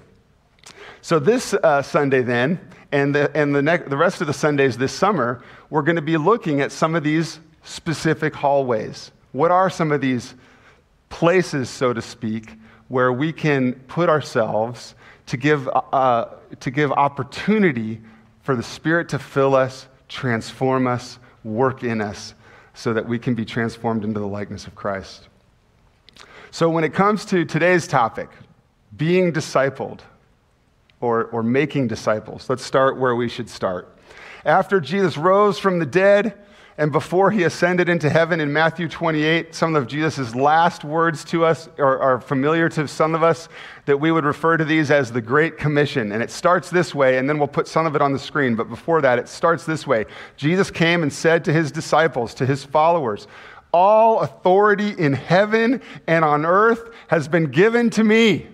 So, 1.02 1.18
this 1.18 1.52
uh, 1.52 1.82
Sunday, 1.82 2.22
then, 2.22 2.60
and, 2.92 3.14
the, 3.14 3.34
and 3.36 3.54
the, 3.54 3.84
the 3.86 3.96
rest 3.96 4.20
of 4.20 4.28
the 4.28 4.32
Sundays 4.32 4.78
this 4.78 4.92
summer, 4.92 5.42
we're 5.68 5.82
going 5.82 5.96
to 5.96 6.02
be 6.02 6.16
looking 6.16 6.60
at 6.60 6.72
some 6.72 6.94
of 6.94 7.02
these 7.02 7.40
specific 7.64 8.34
hallways. 8.34 9.10
What 9.32 9.50
are 9.50 9.68
some 9.68 9.92
of 9.92 10.00
these 10.00 10.34
places, 11.12 11.68
so 11.68 11.92
to 11.92 12.02
speak, 12.02 12.54
where 12.88 13.12
we 13.12 13.32
can 13.32 13.74
put 13.86 14.08
ourselves 14.08 14.94
to 15.26 15.36
give, 15.36 15.68
uh, 15.92 16.24
to 16.58 16.70
give 16.70 16.90
opportunity 16.90 18.00
for 18.42 18.56
the 18.56 18.62
Spirit 18.62 19.10
to 19.10 19.18
fill 19.18 19.54
us, 19.54 19.86
transform 20.08 20.86
us, 20.86 21.18
work 21.44 21.84
in 21.84 22.00
us, 22.00 22.34
so 22.74 22.92
that 22.94 23.06
we 23.06 23.18
can 23.18 23.34
be 23.34 23.44
transformed 23.44 24.04
into 24.04 24.18
the 24.18 24.26
likeness 24.26 24.66
of 24.66 24.74
Christ. 24.74 25.28
So, 26.50 26.68
when 26.68 26.82
it 26.82 26.94
comes 26.94 27.24
to 27.26 27.44
today's 27.44 27.86
topic, 27.86 28.30
being 28.96 29.32
discipled 29.32 30.00
or, 31.00 31.24
or 31.26 31.42
making 31.42 31.88
disciples, 31.88 32.48
let's 32.48 32.64
start 32.64 32.98
where 32.98 33.14
we 33.14 33.28
should 33.28 33.48
start. 33.48 33.96
After 34.44 34.80
Jesus 34.80 35.16
rose 35.16 35.58
from 35.58 35.78
the 35.78 35.86
dead, 35.86 36.34
and 36.78 36.90
before 36.90 37.30
he 37.30 37.42
ascended 37.42 37.90
into 37.90 38.08
heaven 38.08 38.40
in 38.40 38.50
Matthew 38.50 38.88
28, 38.88 39.54
some 39.54 39.76
of 39.76 39.86
Jesus' 39.86 40.34
last 40.34 40.84
words 40.84 41.22
to 41.24 41.44
us 41.44 41.68
are, 41.78 41.98
are, 41.98 42.20
familiar 42.20 42.70
to 42.70 42.88
some 42.88 43.14
of 43.14 43.22
us 43.22 43.50
that 43.84 43.98
we 43.98 44.10
would 44.10 44.24
refer 44.24 44.56
to 44.56 44.64
these 44.64 44.90
as 44.90 45.12
the 45.12 45.20
Great 45.20 45.58
Commission. 45.58 46.12
And 46.12 46.22
it 46.22 46.30
starts 46.30 46.70
this 46.70 46.94
way, 46.94 47.18
and 47.18 47.28
then 47.28 47.38
we'll 47.38 47.48
put 47.48 47.68
some 47.68 47.84
of 47.84 47.94
it 47.94 48.00
on 48.00 48.12
the 48.12 48.18
screen. 48.18 48.54
But 48.54 48.70
before 48.70 49.02
that, 49.02 49.18
it 49.18 49.28
starts 49.28 49.66
this 49.66 49.86
way 49.86 50.06
Jesus 50.36 50.70
came 50.70 51.02
and 51.02 51.12
said 51.12 51.44
to 51.44 51.52
his 51.52 51.70
disciples, 51.70 52.32
to 52.34 52.46
his 52.46 52.64
followers, 52.64 53.26
All 53.74 54.20
authority 54.20 54.94
in 54.96 55.12
heaven 55.12 55.82
and 56.06 56.24
on 56.24 56.46
earth 56.46 56.90
has 57.08 57.28
been 57.28 57.50
given 57.50 57.90
to 57.90 58.04
me. 58.04 58.48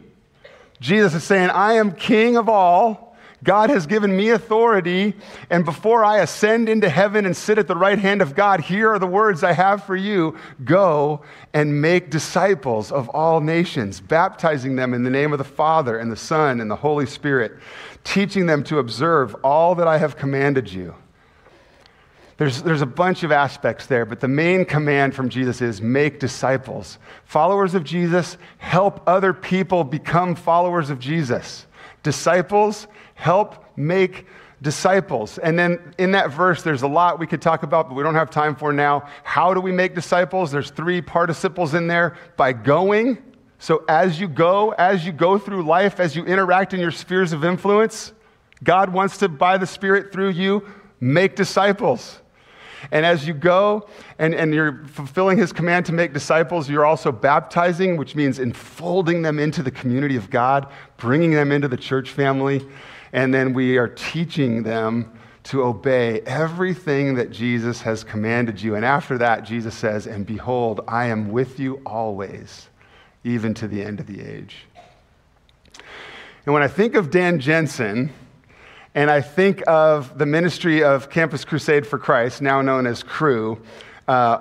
Jesus 0.80 1.14
is 1.14 1.22
saying, 1.22 1.50
I 1.50 1.74
am 1.74 1.92
king 1.92 2.36
of 2.36 2.48
all. 2.48 3.07
God 3.44 3.70
has 3.70 3.86
given 3.86 4.16
me 4.16 4.30
authority, 4.30 5.14
and 5.48 5.64
before 5.64 6.04
I 6.04 6.18
ascend 6.18 6.68
into 6.68 6.88
heaven 6.88 7.24
and 7.24 7.36
sit 7.36 7.56
at 7.56 7.68
the 7.68 7.76
right 7.76 7.98
hand 7.98 8.20
of 8.20 8.34
God, 8.34 8.60
here 8.60 8.92
are 8.92 8.98
the 8.98 9.06
words 9.06 9.44
I 9.44 9.52
have 9.52 9.84
for 9.84 9.94
you 9.94 10.36
Go 10.64 11.22
and 11.54 11.80
make 11.80 12.10
disciples 12.10 12.90
of 12.90 13.08
all 13.10 13.40
nations, 13.40 14.00
baptizing 14.00 14.74
them 14.74 14.92
in 14.92 15.04
the 15.04 15.10
name 15.10 15.32
of 15.32 15.38
the 15.38 15.44
Father 15.44 15.98
and 15.98 16.10
the 16.10 16.16
Son 16.16 16.60
and 16.60 16.70
the 16.70 16.76
Holy 16.76 17.06
Spirit, 17.06 17.52
teaching 18.02 18.46
them 18.46 18.64
to 18.64 18.78
observe 18.78 19.36
all 19.44 19.76
that 19.76 19.86
I 19.86 19.98
have 19.98 20.16
commanded 20.16 20.72
you. 20.72 20.94
There's, 22.38 22.62
there's 22.62 22.82
a 22.82 22.86
bunch 22.86 23.24
of 23.24 23.32
aspects 23.32 23.86
there, 23.86 24.04
but 24.04 24.20
the 24.20 24.28
main 24.28 24.64
command 24.64 25.14
from 25.14 25.28
Jesus 25.28 25.60
is 25.60 25.82
make 25.82 26.20
disciples. 26.20 26.98
Followers 27.24 27.74
of 27.74 27.82
Jesus 27.82 28.36
help 28.58 29.02
other 29.08 29.32
people 29.32 29.82
become 29.82 30.36
followers 30.36 30.88
of 30.88 31.00
Jesus. 31.00 31.66
Disciples 32.02 32.86
help 33.14 33.64
make 33.76 34.26
disciples. 34.60 35.38
And 35.38 35.58
then 35.58 35.94
in 35.98 36.12
that 36.12 36.30
verse, 36.30 36.62
there's 36.62 36.82
a 36.82 36.88
lot 36.88 37.18
we 37.18 37.26
could 37.26 37.42
talk 37.42 37.62
about, 37.62 37.88
but 37.88 37.94
we 37.94 38.02
don't 38.02 38.14
have 38.14 38.30
time 38.30 38.56
for 38.56 38.72
now. 38.72 39.08
How 39.22 39.54
do 39.54 39.60
we 39.60 39.72
make 39.72 39.94
disciples? 39.94 40.50
There's 40.50 40.70
three 40.70 41.00
participles 41.00 41.74
in 41.74 41.86
there 41.86 42.16
by 42.36 42.52
going. 42.52 43.18
So 43.58 43.84
as 43.88 44.20
you 44.20 44.28
go, 44.28 44.70
as 44.72 45.04
you 45.04 45.12
go 45.12 45.38
through 45.38 45.64
life, 45.64 46.00
as 46.00 46.14
you 46.16 46.24
interact 46.24 46.74
in 46.74 46.80
your 46.80 46.90
spheres 46.90 47.32
of 47.32 47.44
influence, 47.44 48.12
God 48.62 48.92
wants 48.92 49.18
to, 49.18 49.28
by 49.28 49.58
the 49.58 49.66
Spirit 49.66 50.12
through 50.12 50.30
you, 50.30 50.66
make 51.00 51.36
disciples. 51.36 52.20
And 52.92 53.04
as 53.04 53.26
you 53.26 53.34
go 53.34 53.88
and, 54.18 54.34
and 54.34 54.54
you're 54.54 54.84
fulfilling 54.86 55.38
his 55.38 55.52
command 55.52 55.86
to 55.86 55.92
make 55.92 56.12
disciples, 56.12 56.68
you're 56.68 56.86
also 56.86 57.12
baptizing, 57.12 57.96
which 57.96 58.14
means 58.14 58.38
enfolding 58.38 59.22
them 59.22 59.38
into 59.38 59.62
the 59.62 59.70
community 59.70 60.16
of 60.16 60.30
God, 60.30 60.70
bringing 60.96 61.32
them 61.32 61.52
into 61.52 61.68
the 61.68 61.76
church 61.76 62.10
family. 62.10 62.66
And 63.12 63.32
then 63.32 63.54
we 63.54 63.78
are 63.78 63.88
teaching 63.88 64.62
them 64.62 65.18
to 65.44 65.64
obey 65.64 66.20
everything 66.20 67.14
that 67.14 67.30
Jesus 67.30 67.80
has 67.80 68.04
commanded 68.04 68.60
you. 68.60 68.74
And 68.74 68.84
after 68.84 69.16
that, 69.18 69.44
Jesus 69.44 69.74
says, 69.74 70.06
And 70.06 70.26
behold, 70.26 70.82
I 70.86 71.06
am 71.06 71.30
with 71.30 71.58
you 71.58 71.80
always, 71.86 72.68
even 73.24 73.54
to 73.54 73.66
the 73.66 73.82
end 73.82 73.98
of 73.98 74.06
the 74.06 74.20
age. 74.20 74.66
And 76.44 76.52
when 76.52 76.62
I 76.62 76.68
think 76.68 76.94
of 76.94 77.10
Dan 77.10 77.40
Jensen, 77.40 78.12
and 78.94 79.10
I 79.10 79.20
think 79.20 79.62
of 79.66 80.18
the 80.18 80.26
ministry 80.26 80.82
of 80.82 81.10
Campus 81.10 81.44
Crusade 81.44 81.86
for 81.86 81.98
Christ, 81.98 82.42
now 82.42 82.62
known 82.62 82.86
as 82.86 83.02
Cru. 83.02 83.60
uh, 84.06 84.40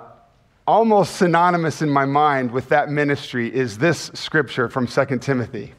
almost 0.66 1.16
synonymous 1.16 1.80
in 1.80 1.88
my 1.88 2.04
mind 2.04 2.50
with 2.50 2.68
that 2.68 2.90
ministry 2.90 3.52
is 3.54 3.78
this 3.78 4.10
scripture 4.12 4.68
from 4.68 4.86
2 4.86 5.18
Timothy. 5.18 5.72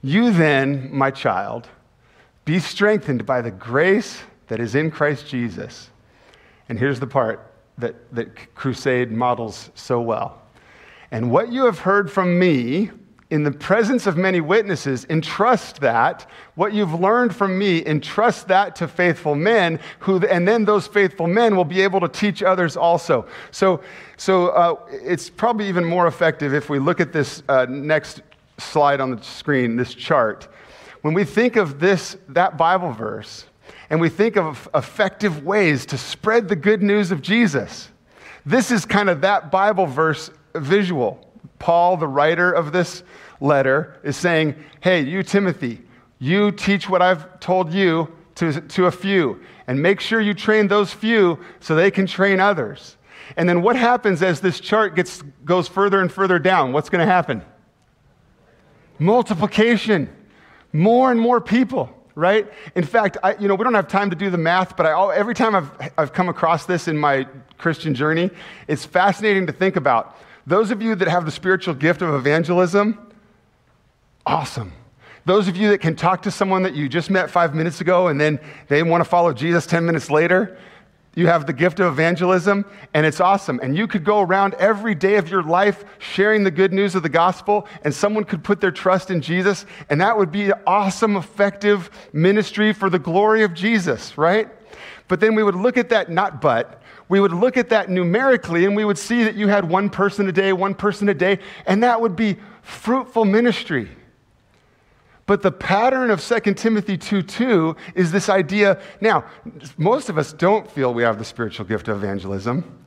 You 0.00 0.32
then, 0.32 0.88
my 0.90 1.10
child, 1.10 1.68
be 2.46 2.58
strengthened 2.60 3.26
by 3.26 3.42
the 3.42 3.50
grace 3.50 4.22
that 4.48 4.58
is 4.58 4.74
in 4.74 4.90
Christ 4.90 5.28
Jesus. 5.28 5.90
And 6.68 6.78
here's 6.78 6.98
the 6.98 7.06
part 7.06 7.52
that, 7.76 7.94
that 8.14 8.54
Crusade 8.54 9.12
models 9.12 9.70
so 9.74 10.00
well. 10.00 10.40
And 11.10 11.30
what 11.30 11.52
you 11.52 11.66
have 11.66 11.80
heard 11.80 12.10
from 12.10 12.38
me, 12.38 12.90
in 13.30 13.42
the 13.42 13.50
presence 13.50 14.06
of 14.06 14.16
many 14.16 14.40
witnesses, 14.40 15.06
entrust 15.08 15.80
that, 15.80 16.28
what 16.54 16.72
you've 16.72 16.94
learned 17.00 17.34
from 17.34 17.58
me, 17.58 17.84
entrust 17.86 18.48
that 18.48 18.76
to 18.76 18.86
faithful 18.86 19.34
men, 19.34 19.80
who, 20.00 20.24
and 20.26 20.46
then 20.46 20.64
those 20.64 20.86
faithful 20.86 21.26
men 21.26 21.56
will 21.56 21.64
be 21.64 21.80
able 21.80 22.00
to 22.00 22.08
teach 22.08 22.42
others 22.42 22.76
also. 22.76 23.26
So, 23.50 23.80
so 24.16 24.48
uh, 24.48 24.76
it's 24.90 25.30
probably 25.30 25.68
even 25.68 25.84
more 25.84 26.06
effective 26.06 26.54
if 26.54 26.68
we 26.68 26.78
look 26.78 27.00
at 27.00 27.12
this 27.12 27.42
uh, 27.48 27.66
next 27.68 28.20
slide 28.58 29.00
on 29.00 29.16
the 29.16 29.22
screen, 29.22 29.76
this 29.76 29.94
chart. 29.94 30.48
When 31.00 31.14
we 31.14 31.24
think 31.24 31.56
of 31.56 31.80
this, 31.80 32.16
that 32.28 32.56
Bible 32.56 32.92
verse, 32.92 33.46
and 33.90 34.00
we 34.00 34.08
think 34.08 34.36
of 34.36 34.68
effective 34.74 35.44
ways 35.44 35.86
to 35.86 35.98
spread 35.98 36.48
the 36.48 36.56
good 36.56 36.82
news 36.82 37.10
of 37.10 37.22
Jesus, 37.22 37.88
this 38.46 38.70
is 38.70 38.84
kind 38.84 39.08
of 39.08 39.22
that 39.22 39.50
Bible 39.50 39.86
verse 39.86 40.30
visual. 40.54 41.20
Paul, 41.58 41.96
the 41.96 42.08
writer 42.08 42.52
of 42.52 42.72
this 42.72 43.02
letter, 43.40 43.98
is 44.02 44.16
saying, 44.16 44.54
Hey, 44.80 45.02
you, 45.02 45.22
Timothy, 45.22 45.82
you 46.18 46.50
teach 46.52 46.88
what 46.88 47.02
I've 47.02 47.40
told 47.40 47.72
you 47.72 48.08
to, 48.36 48.60
to 48.60 48.86
a 48.86 48.90
few, 48.90 49.40
and 49.66 49.80
make 49.80 50.00
sure 50.00 50.20
you 50.20 50.34
train 50.34 50.68
those 50.68 50.92
few 50.92 51.38
so 51.60 51.74
they 51.74 51.90
can 51.90 52.06
train 52.06 52.40
others. 52.40 52.96
And 53.36 53.48
then 53.48 53.62
what 53.62 53.76
happens 53.76 54.22
as 54.22 54.40
this 54.40 54.60
chart 54.60 54.94
gets, 54.94 55.22
goes 55.44 55.68
further 55.68 56.00
and 56.00 56.10
further 56.10 56.38
down? 56.38 56.72
What's 56.72 56.90
going 56.90 57.06
to 57.06 57.10
happen? 57.10 57.42
Multiplication. 58.98 60.08
More 60.72 61.10
and 61.10 61.20
more 61.20 61.40
people, 61.40 61.90
right? 62.14 62.50
In 62.74 62.84
fact, 62.84 63.16
I, 63.22 63.36
you 63.36 63.48
know, 63.48 63.54
we 63.54 63.64
don't 63.64 63.74
have 63.74 63.88
time 63.88 64.10
to 64.10 64.16
do 64.16 64.28
the 64.28 64.38
math, 64.38 64.76
but 64.76 64.86
I, 64.86 65.14
every 65.14 65.34
time 65.34 65.54
I've, 65.54 65.92
I've 65.96 66.12
come 66.12 66.28
across 66.28 66.66
this 66.66 66.88
in 66.88 66.98
my 66.98 67.26
Christian 67.58 67.94
journey, 67.94 68.30
it's 68.66 68.84
fascinating 68.84 69.46
to 69.46 69.52
think 69.52 69.76
about. 69.76 70.18
Those 70.46 70.70
of 70.70 70.82
you 70.82 70.94
that 70.94 71.08
have 71.08 71.24
the 71.24 71.30
spiritual 71.30 71.74
gift 71.74 72.02
of 72.02 72.14
evangelism, 72.14 73.12
awesome. 74.26 74.72
Those 75.24 75.48
of 75.48 75.56
you 75.56 75.70
that 75.70 75.78
can 75.78 75.96
talk 75.96 76.22
to 76.22 76.30
someone 76.30 76.62
that 76.64 76.74
you 76.74 76.88
just 76.88 77.08
met 77.08 77.30
five 77.30 77.54
minutes 77.54 77.80
ago 77.80 78.08
and 78.08 78.20
then 78.20 78.38
they 78.68 78.82
want 78.82 79.02
to 79.02 79.08
follow 79.08 79.32
Jesus 79.32 79.64
10 79.64 79.86
minutes 79.86 80.10
later, 80.10 80.58
you 81.14 81.28
have 81.28 81.46
the 81.46 81.52
gift 81.52 81.78
of 81.78 81.92
evangelism, 81.92 82.64
and 82.92 83.06
it's 83.06 83.20
awesome. 83.20 83.60
And 83.62 83.76
you 83.76 83.86
could 83.86 84.04
go 84.04 84.20
around 84.20 84.54
every 84.54 84.94
day 84.94 85.14
of 85.16 85.30
your 85.30 85.42
life 85.44 85.84
sharing 85.98 86.42
the 86.42 86.50
good 86.50 86.72
news 86.72 86.96
of 86.96 87.04
the 87.04 87.08
gospel, 87.08 87.68
and 87.84 87.94
someone 87.94 88.24
could 88.24 88.42
put 88.42 88.60
their 88.60 88.72
trust 88.72 89.10
in 89.10 89.20
Jesus, 89.20 89.64
and 89.88 90.00
that 90.00 90.18
would 90.18 90.32
be 90.32 90.46
an 90.46 90.54
awesome, 90.66 91.16
effective 91.16 91.88
ministry 92.12 92.72
for 92.72 92.90
the 92.90 92.98
glory 92.98 93.44
of 93.44 93.54
Jesus, 93.54 94.18
right? 94.18 94.48
But 95.06 95.20
then 95.20 95.36
we 95.36 95.44
would 95.44 95.54
look 95.54 95.76
at 95.76 95.90
that, 95.90 96.10
not 96.10 96.40
but, 96.40 96.82
we 97.08 97.20
would 97.20 97.32
look 97.32 97.56
at 97.56 97.68
that 97.68 97.90
numerically 97.90 98.64
and 98.64 98.74
we 98.74 98.84
would 98.84 98.98
see 98.98 99.24
that 99.24 99.34
you 99.34 99.48
had 99.48 99.68
one 99.68 99.90
person 99.90 100.28
a 100.28 100.32
day, 100.32 100.52
one 100.52 100.74
person 100.74 101.08
a 101.08 101.14
day, 101.14 101.38
and 101.66 101.82
that 101.82 102.00
would 102.00 102.16
be 102.16 102.36
fruitful 102.62 103.24
ministry. 103.24 103.90
But 105.26 105.42
the 105.42 105.52
pattern 105.52 106.10
of 106.10 106.22
2 106.22 106.54
Timothy 106.54 106.98
2 106.98 107.22
2 107.22 107.76
is 107.94 108.12
this 108.12 108.28
idea. 108.28 108.80
Now, 109.00 109.24
most 109.76 110.08
of 110.08 110.18
us 110.18 110.32
don't 110.32 110.70
feel 110.70 110.92
we 110.92 111.02
have 111.02 111.18
the 111.18 111.24
spiritual 111.24 111.64
gift 111.64 111.88
of 111.88 112.02
evangelism. 112.02 112.80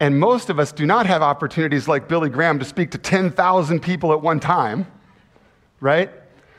And 0.00 0.18
most 0.20 0.48
of 0.48 0.60
us 0.60 0.70
do 0.70 0.86
not 0.86 1.06
have 1.06 1.22
opportunities 1.22 1.88
like 1.88 2.06
Billy 2.06 2.30
Graham 2.30 2.60
to 2.60 2.64
speak 2.64 2.92
to 2.92 2.98
10,000 2.98 3.80
people 3.80 4.12
at 4.12 4.22
one 4.22 4.38
time, 4.38 4.86
right? 5.80 6.10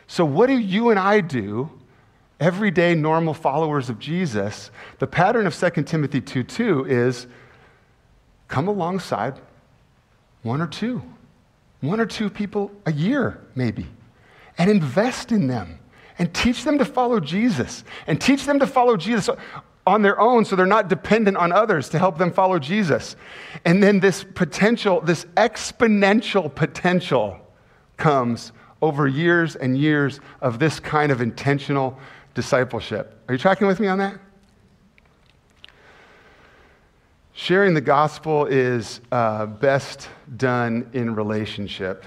So, 0.07 0.25
what 0.25 0.47
do 0.47 0.57
you 0.57 0.89
and 0.89 0.99
I 0.99 1.21
do 1.21 1.78
everyday 2.39 2.95
normal 2.95 3.33
followers 3.33 3.89
of 3.89 3.99
Jesus, 3.99 4.71
the 4.99 5.07
pattern 5.07 5.45
of 5.45 5.55
2 5.55 5.83
Timothy 5.83 6.21
2 6.21 6.43
2 6.43 6.85
is 6.85 7.27
come 8.47 8.67
alongside 8.67 9.39
one 10.43 10.61
or 10.61 10.67
two, 10.67 11.01
one 11.81 11.99
or 11.99 12.05
two 12.05 12.29
people 12.29 12.71
a 12.85 12.91
year, 12.91 13.41
maybe, 13.55 13.87
and 14.57 14.69
invest 14.69 15.31
in 15.31 15.47
them 15.47 15.79
and 16.17 16.33
teach 16.33 16.63
them 16.63 16.77
to 16.77 16.85
follow 16.85 17.19
Jesus 17.19 17.83
and 18.07 18.19
teach 18.19 18.45
them 18.45 18.59
to 18.59 18.67
follow 18.67 18.97
Jesus 18.97 19.29
on 19.87 20.01
their 20.01 20.19
own 20.19 20.45
so 20.45 20.55
they're 20.55 20.65
not 20.65 20.87
dependent 20.87 21.37
on 21.37 21.51
others 21.51 21.89
to 21.89 21.99
help 21.99 22.17
them 22.17 22.31
follow 22.31 22.59
Jesus. 22.59 23.15
And 23.65 23.81
then 23.81 23.99
this 23.99 24.23
potential, 24.23 25.01
this 25.01 25.25
exponential 25.37 26.53
potential 26.53 27.39
comes 27.97 28.51
over 28.81 29.07
years 29.07 29.55
and 29.55 29.77
years 29.77 30.19
of 30.41 30.59
this 30.59 30.79
kind 30.79 31.11
of 31.11 31.21
intentional 31.21 31.97
discipleship. 32.33 33.21
Are 33.27 33.33
you 33.33 33.37
tracking 33.37 33.67
with 33.67 33.79
me 33.79 33.87
on 33.87 33.97
that? 33.99 34.19
Sharing 37.33 37.73
the 37.73 37.81
gospel 37.81 38.45
is 38.45 39.01
uh, 39.11 39.45
best 39.45 40.09
done 40.35 40.89
in 40.93 41.15
relationship. 41.15 42.05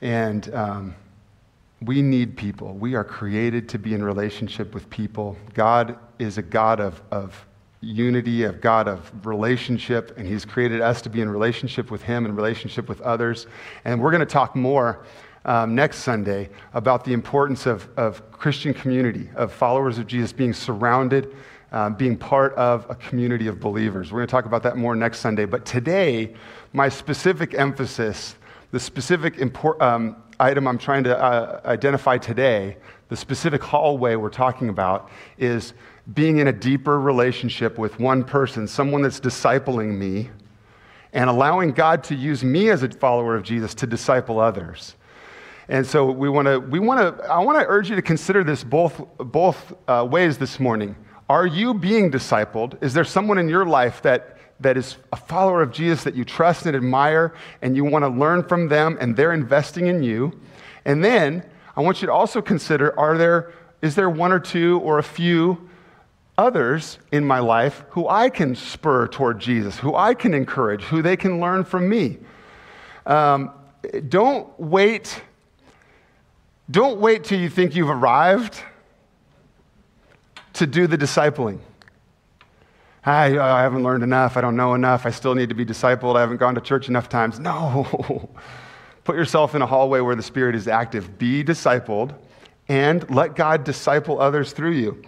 And 0.00 0.52
um, 0.54 0.94
we 1.80 2.02
need 2.02 2.36
people. 2.36 2.74
We 2.74 2.94
are 2.94 3.04
created 3.04 3.68
to 3.70 3.78
be 3.78 3.94
in 3.94 4.02
relationship 4.02 4.74
with 4.74 4.90
people. 4.90 5.36
God 5.54 5.96
is 6.18 6.38
a 6.38 6.42
God 6.42 6.80
of, 6.80 7.00
of 7.10 7.46
unity, 7.80 8.44
of 8.44 8.60
God 8.60 8.88
of 8.88 9.10
relationship, 9.26 10.16
and 10.16 10.26
He's 10.26 10.44
created 10.44 10.80
us 10.80 11.02
to 11.02 11.10
be 11.10 11.20
in 11.20 11.28
relationship 11.28 11.90
with 11.90 12.02
Him 12.02 12.24
and 12.24 12.36
relationship 12.36 12.88
with 12.88 13.00
others. 13.02 13.46
And 13.84 14.00
we're 14.00 14.10
going 14.10 14.20
to 14.20 14.26
talk 14.26 14.56
more 14.56 15.04
um, 15.44 15.74
next 15.74 15.98
Sunday 15.98 16.48
about 16.72 17.04
the 17.04 17.12
importance 17.12 17.66
of, 17.66 17.88
of 17.96 18.30
Christian 18.32 18.72
community, 18.72 19.28
of 19.34 19.52
followers 19.52 19.98
of 19.98 20.06
Jesus 20.06 20.32
being 20.32 20.52
surrounded, 20.52 21.34
um, 21.72 21.94
being 21.94 22.16
part 22.16 22.54
of 22.54 22.86
a 22.88 22.94
community 22.94 23.46
of 23.46 23.60
believers. 23.60 24.12
We're 24.12 24.20
going 24.20 24.28
to 24.28 24.30
talk 24.30 24.46
about 24.46 24.62
that 24.62 24.76
more 24.76 24.94
next 24.94 25.18
Sunday. 25.18 25.44
But 25.44 25.64
today, 25.64 26.34
my 26.72 26.88
specific 26.88 27.54
emphasis, 27.54 28.36
the 28.70 28.80
specific 28.80 29.38
import, 29.38 29.80
um, 29.82 30.16
item 30.40 30.66
I'm 30.66 30.78
trying 30.78 31.04
to 31.04 31.20
uh, 31.20 31.60
identify 31.64 32.18
today, 32.18 32.76
the 33.08 33.16
specific 33.16 33.62
hallway 33.62 34.16
we're 34.16 34.30
talking 34.30 34.68
about, 34.68 35.10
is 35.38 35.74
being 36.14 36.38
in 36.38 36.48
a 36.48 36.52
deeper 36.52 37.00
relationship 37.00 37.78
with 37.78 37.98
one 37.98 38.24
person, 38.24 38.66
someone 38.68 39.02
that's 39.02 39.20
discipling 39.20 39.96
me 39.96 40.30
and 41.12 41.30
allowing 41.30 41.70
God 41.70 42.02
to 42.04 42.14
use 42.14 42.42
me 42.42 42.70
as 42.70 42.82
a 42.82 42.88
follower 42.88 43.36
of 43.36 43.42
Jesus 43.42 43.74
to 43.76 43.86
disciple 43.86 44.40
others. 44.40 44.96
And 45.68 45.86
so 45.86 46.10
we 46.10 46.28
want 46.28 46.46
to, 46.46 46.58
we 46.58 46.78
want 46.78 47.00
to, 47.00 47.24
I 47.24 47.38
want 47.38 47.58
to 47.58 47.66
urge 47.66 47.88
you 47.88 47.96
to 47.96 48.02
consider 48.02 48.44
this 48.44 48.62
both, 48.62 49.00
both 49.18 49.72
uh, 49.88 50.06
ways 50.08 50.38
this 50.38 50.60
morning. 50.60 50.94
Are 51.28 51.46
you 51.46 51.72
being 51.74 52.10
discipled? 52.10 52.82
Is 52.82 52.92
there 52.92 53.04
someone 53.04 53.38
in 53.38 53.48
your 53.48 53.64
life 53.64 54.02
that, 54.02 54.38
that 54.60 54.76
is 54.76 54.96
a 55.12 55.16
follower 55.16 55.62
of 55.62 55.72
Jesus 55.72 56.04
that 56.04 56.14
you 56.14 56.24
trust 56.24 56.66
and 56.66 56.76
admire 56.76 57.34
and 57.62 57.74
you 57.74 57.84
want 57.84 58.04
to 58.04 58.08
learn 58.08 58.42
from 58.42 58.68
them 58.68 58.98
and 59.00 59.16
they're 59.16 59.32
investing 59.32 59.86
in 59.86 60.02
you? 60.02 60.38
And 60.84 61.02
then 61.02 61.48
I 61.76 61.80
want 61.80 62.02
you 62.02 62.06
to 62.06 62.12
also 62.12 62.42
consider, 62.42 62.98
are 62.98 63.16
there, 63.16 63.52
is 63.80 63.94
there 63.94 64.10
one 64.10 64.32
or 64.32 64.40
two 64.40 64.80
or 64.80 64.98
a 64.98 65.02
few 65.02 65.70
others 66.36 66.98
in 67.12 67.24
my 67.24 67.38
life 67.38 67.84
who 67.90 68.08
I 68.08 68.28
can 68.28 68.54
spur 68.54 69.06
toward 69.06 69.38
Jesus, 69.40 69.78
who 69.78 69.94
I 69.94 70.14
can 70.14 70.34
encourage, 70.34 70.82
who 70.82 71.02
they 71.02 71.16
can 71.16 71.40
learn 71.40 71.64
from 71.64 71.88
me. 71.88 72.18
Um, 73.06 73.52
don't 74.08 74.48
wait. 74.58 75.22
Don't 76.70 76.98
wait 77.00 77.24
till 77.24 77.38
you 77.38 77.48
think 77.48 77.74
you've 77.74 77.90
arrived 77.90 78.62
to 80.54 80.66
do 80.66 80.86
the 80.86 80.96
discipling. 80.96 81.58
I, 83.04 83.38
I 83.38 83.62
haven't 83.62 83.82
learned 83.82 84.02
enough. 84.02 84.36
I 84.36 84.40
don't 84.40 84.56
know 84.56 84.74
enough. 84.74 85.04
I 85.04 85.10
still 85.10 85.34
need 85.34 85.50
to 85.50 85.54
be 85.54 85.66
discipled. 85.66 86.16
I 86.16 86.20
haven't 86.20 86.38
gone 86.38 86.54
to 86.54 86.60
church 86.60 86.88
enough 86.88 87.08
times. 87.08 87.38
No. 87.38 88.30
Put 89.04 89.16
yourself 89.16 89.54
in 89.54 89.60
a 89.60 89.66
hallway 89.66 90.00
where 90.00 90.14
the 90.14 90.22
Spirit 90.22 90.54
is 90.54 90.66
active. 90.66 91.18
Be 91.18 91.44
discipled 91.44 92.14
and 92.68 93.08
let 93.10 93.36
God 93.36 93.64
disciple 93.64 94.20
others 94.20 94.52
through 94.52 94.72
you. 94.72 95.02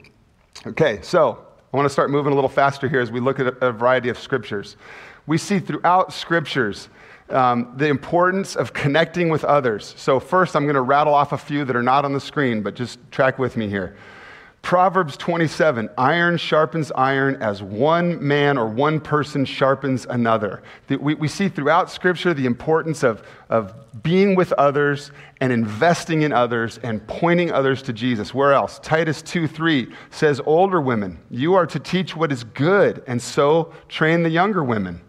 Okay, 0.67 1.01
so 1.01 1.47
I 1.73 1.77
want 1.77 1.87
to 1.87 1.93
start 1.93 2.11
moving 2.11 2.33
a 2.33 2.35
little 2.35 2.51
faster 2.51 2.89
here 2.89 3.01
as 3.01 3.11
we 3.11 3.21
look 3.21 3.41
at 3.41 3.47
a, 3.63 3.73
variety 3.73 4.11
of 4.11 4.19
scriptures. 4.19 4.77
We 5.27 5.39
see 5.39 5.59
throughout 5.59 6.13
scriptures 6.13 6.91
um, 7.31 7.73
the 7.77 7.89
importance 7.89 8.57
of 8.57 8.73
connecting 8.73 9.29
with 9.29 9.45
others. 9.45 9.95
So, 9.97 10.21
first, 10.21 10.55
I'm 10.55 10.65
going 10.65 10.75
to 10.75 10.81
rattle 10.81 11.15
off 11.15 11.33
a 11.33 11.39
few 11.39 11.65
that 11.65 11.75
are 11.75 11.83
not 11.83 12.05
on 12.05 12.13
the 12.13 12.21
screen, 12.21 12.63
but 12.63 12.75
just 12.75 12.99
track 13.11 13.39
with 13.39 13.57
me 13.57 13.69
here. 13.69 13.97
Proverbs 14.67 15.17
27 15.17 15.89
iron 15.97 16.37
sharpens 16.37 16.91
iron 16.97 17.37
as 17.37 17.63
one 17.63 18.21
man 18.27 18.59
or 18.59 18.67
one 18.67 18.99
person 18.99 19.45
sharpens 19.45 20.07
another. 20.07 20.61
We, 20.89 21.15
we 21.15 21.29
see 21.29 21.49
throughout 21.49 21.89
Scripture 21.89 22.35
the 22.35 22.47
importance 22.47 23.05
of, 23.05 23.23
of 23.49 23.73
being 24.03 24.35
with 24.35 24.53
others 24.55 25.13
and 25.41 25.53
investing 25.53 26.23
in 26.23 26.33
others 26.33 26.79
and 26.79 27.07
pointing 27.07 27.53
others 27.53 27.81
to 27.83 27.93
Jesus. 27.93 28.35
Where 28.35 28.55
else? 28.55 28.81
Titus 28.81 29.23
2 29.23 29.47
3 29.47 29.87
says, 30.11 30.41
Older 30.45 30.81
women, 30.81 31.21
you 31.31 31.55
are 31.55 31.67
to 31.67 31.79
teach 31.79 32.17
what 32.17 32.33
is 32.33 32.43
good, 32.43 33.05
and 33.07 33.23
so 33.23 33.73
train 33.89 34.25
the 34.25 34.31
younger 34.31 34.65
women. 34.65 35.01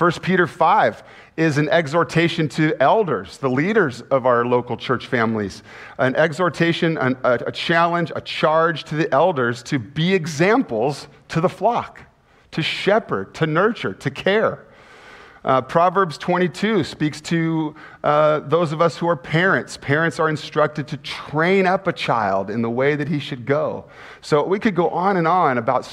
1 0.00 0.12
Peter 0.22 0.46
5 0.46 1.02
is 1.36 1.58
an 1.58 1.68
exhortation 1.68 2.48
to 2.48 2.74
elders, 2.82 3.36
the 3.36 3.50
leaders 3.50 4.00
of 4.00 4.24
our 4.24 4.46
local 4.46 4.74
church 4.74 5.06
families, 5.06 5.62
an 5.98 6.16
exhortation, 6.16 6.96
an, 6.96 7.18
a, 7.22 7.34
a 7.48 7.52
challenge, 7.52 8.10
a 8.16 8.20
charge 8.22 8.84
to 8.84 8.94
the 8.94 9.12
elders 9.12 9.62
to 9.62 9.78
be 9.78 10.14
examples 10.14 11.06
to 11.28 11.38
the 11.42 11.50
flock, 11.50 12.00
to 12.50 12.62
shepherd, 12.62 13.34
to 13.34 13.46
nurture, 13.46 13.92
to 13.92 14.10
care. 14.10 14.64
Uh, 15.42 15.62
Proverbs 15.62 16.18
22 16.18 16.84
speaks 16.84 17.20
to 17.22 17.74
uh, 18.04 18.40
those 18.40 18.72
of 18.72 18.82
us 18.82 18.98
who 18.98 19.08
are 19.08 19.16
parents. 19.16 19.78
Parents 19.78 20.18
are 20.20 20.28
instructed 20.28 20.86
to 20.88 20.98
train 20.98 21.66
up 21.66 21.86
a 21.86 21.92
child 21.94 22.50
in 22.50 22.60
the 22.60 22.68
way 22.68 22.94
that 22.94 23.08
he 23.08 23.18
should 23.18 23.46
go. 23.46 23.86
So 24.20 24.44
we 24.44 24.58
could 24.58 24.74
go 24.74 24.90
on 24.90 25.16
and 25.16 25.26
on 25.26 25.56
about 25.56 25.86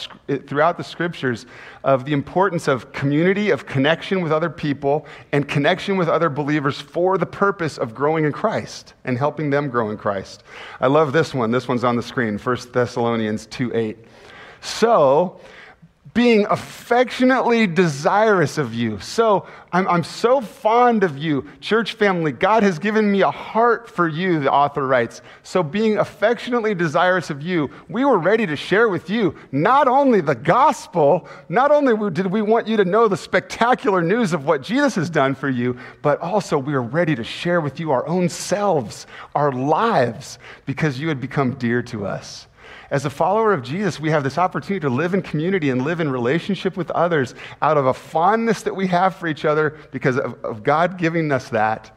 throughout 0.48 0.78
the 0.78 0.84
scriptures 0.84 1.46
of 1.86 2.04
the 2.04 2.12
importance 2.12 2.68
of 2.68 2.92
community, 2.92 3.50
of 3.52 3.66
connection 3.66 4.22
with 4.22 4.34
other 4.34 4.50
people, 4.50 5.06
and 5.32 5.48
connection 5.48 5.96
with 5.96 6.10
other 6.10 6.30
believers 6.30 6.82
for 6.82 7.18
the 7.18 7.26
purpose 7.26 7.78
of 7.78 7.96
growing 7.96 8.26
in 8.26 8.34
Christ 8.34 8.96
and 9.06 9.18
helping 9.18 9.50
them 9.50 9.70
grow 9.70 9.92
in 9.92 9.98
Christ. 9.98 10.44
I 10.82 10.88
love 10.88 11.14
this 11.14 11.34
one. 11.34 11.52
This 11.52 11.70
one's 11.70 11.86
on 11.86 11.96
the 11.96 12.04
screen 12.04 12.38
1 12.38 12.58
Thessalonians 12.74 13.46
2 13.46 13.74
8. 13.74 13.98
So, 14.60 15.40
being 16.18 16.48
affectionately 16.50 17.68
desirous 17.68 18.58
of 18.58 18.74
you. 18.74 19.00
So 19.00 19.46
I'm, 19.72 19.88
I'm, 19.88 20.04
so 20.04 20.42
fond 20.42 21.04
of 21.04 21.16
you, 21.16 21.46
church 21.60 21.94
family. 21.94 22.32
God 22.32 22.64
has 22.64 22.80
given 22.80 23.12
me 23.12 23.22
a 23.22 23.30
heart 23.30 23.88
for 23.88 24.08
you, 24.08 24.40
the 24.40 24.52
author 24.52 24.88
writes. 24.88 25.22
So, 25.44 25.62
being 25.62 26.00
affectionately 26.00 26.74
desirous 26.74 27.30
of 27.30 27.44
you, 27.44 27.70
we 27.88 28.04
were 28.04 28.18
ready 28.18 28.48
to 28.48 28.56
share 28.56 28.90
with 28.90 29.12
you 29.12 29.36
not 29.52 29.88
only 29.88 30.22
the 30.22 30.34
gospel, 30.34 31.30
not 31.50 31.70
only 31.70 32.10
did 32.10 32.26
we 32.26 32.42
want 32.42 32.68
you 32.68 32.78
to 32.78 32.86
know 32.86 33.08
the 33.08 33.16
spectacular 33.16 34.02
news 34.02 34.34
of 34.34 34.44
what 34.44 34.64
Jesus 34.64 34.96
has 34.96 35.12
done 35.12 35.36
for 35.36 35.50
you, 35.50 35.78
but 36.02 36.20
also 36.20 36.58
we 36.58 36.74
are 36.74 36.82
ready 36.82 37.14
to 37.14 37.24
share 37.24 37.62
with 37.62 37.80
you 37.80 37.92
our 37.92 38.08
own 38.08 38.28
selves, 38.28 39.06
our 39.36 39.52
lives, 39.52 40.40
because 40.66 41.00
you 41.00 41.10
had 41.10 41.22
become 41.22 41.54
dear 41.60 41.84
to 41.84 42.08
us. 42.08 42.48
As 42.90 43.06
a 43.06 43.10
follower 43.10 43.54
of 43.54 43.64
Jesus, 43.64 44.00
we 44.00 44.12
have 44.12 44.24
this 44.24 44.38
opportunity 44.38 44.82
to 44.82 44.90
live 44.90 45.14
in 45.14 45.22
community 45.22 45.70
and 45.70 45.84
live 45.84 46.00
in 46.00 46.10
relationship 46.10 46.78
with 46.78 46.90
others 46.92 47.36
out 47.62 47.78
of 47.78 47.86
a 47.86 47.94
fondness 47.94 48.62
that 48.64 48.76
we 48.76 48.88
have 48.88 49.16
for 49.16 49.28
each 49.28 49.44
other 49.44 49.78
because 49.92 50.18
of, 50.18 50.44
of 50.44 50.64
God 50.64 50.98
giving 50.98 51.32
us 51.32 51.50
that. 51.50 51.92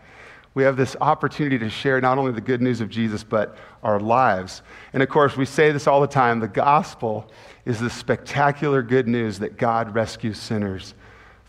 We 0.53 0.65
have 0.65 0.77
this 0.77 0.97
opportunity 1.01 1.59
to 1.61 1.71
share 1.71 2.01
not 2.01 2.19
only 2.19 2.33
the 2.33 2.41
good 2.41 2.61
news 2.61 2.81
of 2.81 2.91
Jesus, 2.91 3.23
but 3.23 3.57
our 3.85 4.01
lives. 4.01 4.63
And 4.93 5.01
of 5.01 5.09
course, 5.09 5.37
we 5.37 5.45
say 5.45 5.71
this 5.71 5.87
all 5.87 6.01
the 6.01 6.09
time 6.09 6.41
the 6.41 6.49
gospel 6.49 7.31
is 7.65 7.79
the 7.79 7.91
spectacular 7.91 8.83
good 8.83 9.07
news 9.07 9.39
that 9.39 9.57
God 9.57 9.95
rescues 9.95 10.39
sinners 10.41 10.95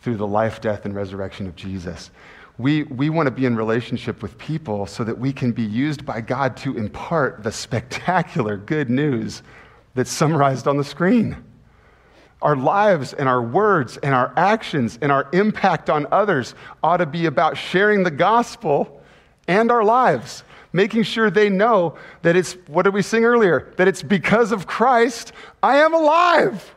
through 0.02 0.18
the 0.18 0.28
life, 0.28 0.62
death, 0.62 0.86
and 0.86 0.96
resurrection 0.96 1.48
of 1.48 1.56
Jesus. 1.56 2.12
We, 2.62 2.84
we 2.84 3.10
want 3.10 3.26
to 3.26 3.32
be 3.32 3.48
in 3.48 3.56
relationship 3.56 4.22
with 4.22 4.38
people 4.38 4.86
so 4.86 5.04
that 5.04 5.18
we 5.18 5.34
can 5.34 5.52
be 5.52 5.64
used 5.64 6.06
by 6.06 6.22
God 6.22 6.56
to 6.58 6.78
impart 6.78 7.42
the 7.42 7.52
spectacular 7.52 8.56
good 8.56 8.88
news 8.88 9.42
that's 9.96 10.12
summarized 10.12 10.68
on 10.68 10.78
the 10.78 10.84
screen. 10.84 11.44
Our 12.40 12.56
lives 12.56 13.14
and 13.14 13.28
our 13.28 13.42
words 13.42 13.98
and 13.98 14.14
our 14.14 14.32
actions 14.38 15.00
and 15.02 15.12
our 15.12 15.28
impact 15.34 15.90
on 15.90 16.06
others 16.12 16.54
ought 16.84 16.98
to 16.98 17.08
be 17.08 17.26
about 17.26 17.58
sharing 17.58 18.04
the 18.04 18.12
gospel 18.12 19.02
and 19.48 19.72
our 19.72 19.84
lives, 19.84 20.44
making 20.72 21.02
sure 21.04 21.32
they 21.32 21.50
know 21.50 21.98
that 22.22 22.36
it's, 22.36 22.54
what 22.68 22.84
did 22.84 22.94
we 22.94 23.02
sing 23.02 23.26
earlier? 23.26 23.74
That 23.78 23.88
it's 23.88 24.04
because 24.04 24.52
of 24.52 24.68
Christ 24.68 25.32
I 25.64 25.78
am 25.78 25.96
alive. 25.96 26.76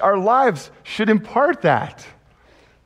Our 0.00 0.18
lives 0.18 0.70
should 0.84 1.08
impart 1.08 1.62
that 1.62 2.06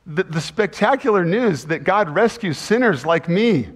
the, 0.07 0.25
the 0.25 0.41
spectacular 0.41 1.25
news 1.25 1.67
that 1.67 1.85
God 1.85 2.11
rescues 2.11 2.59
sinners 2.59 3.07
like 3.07 3.29
me 3.29 3.69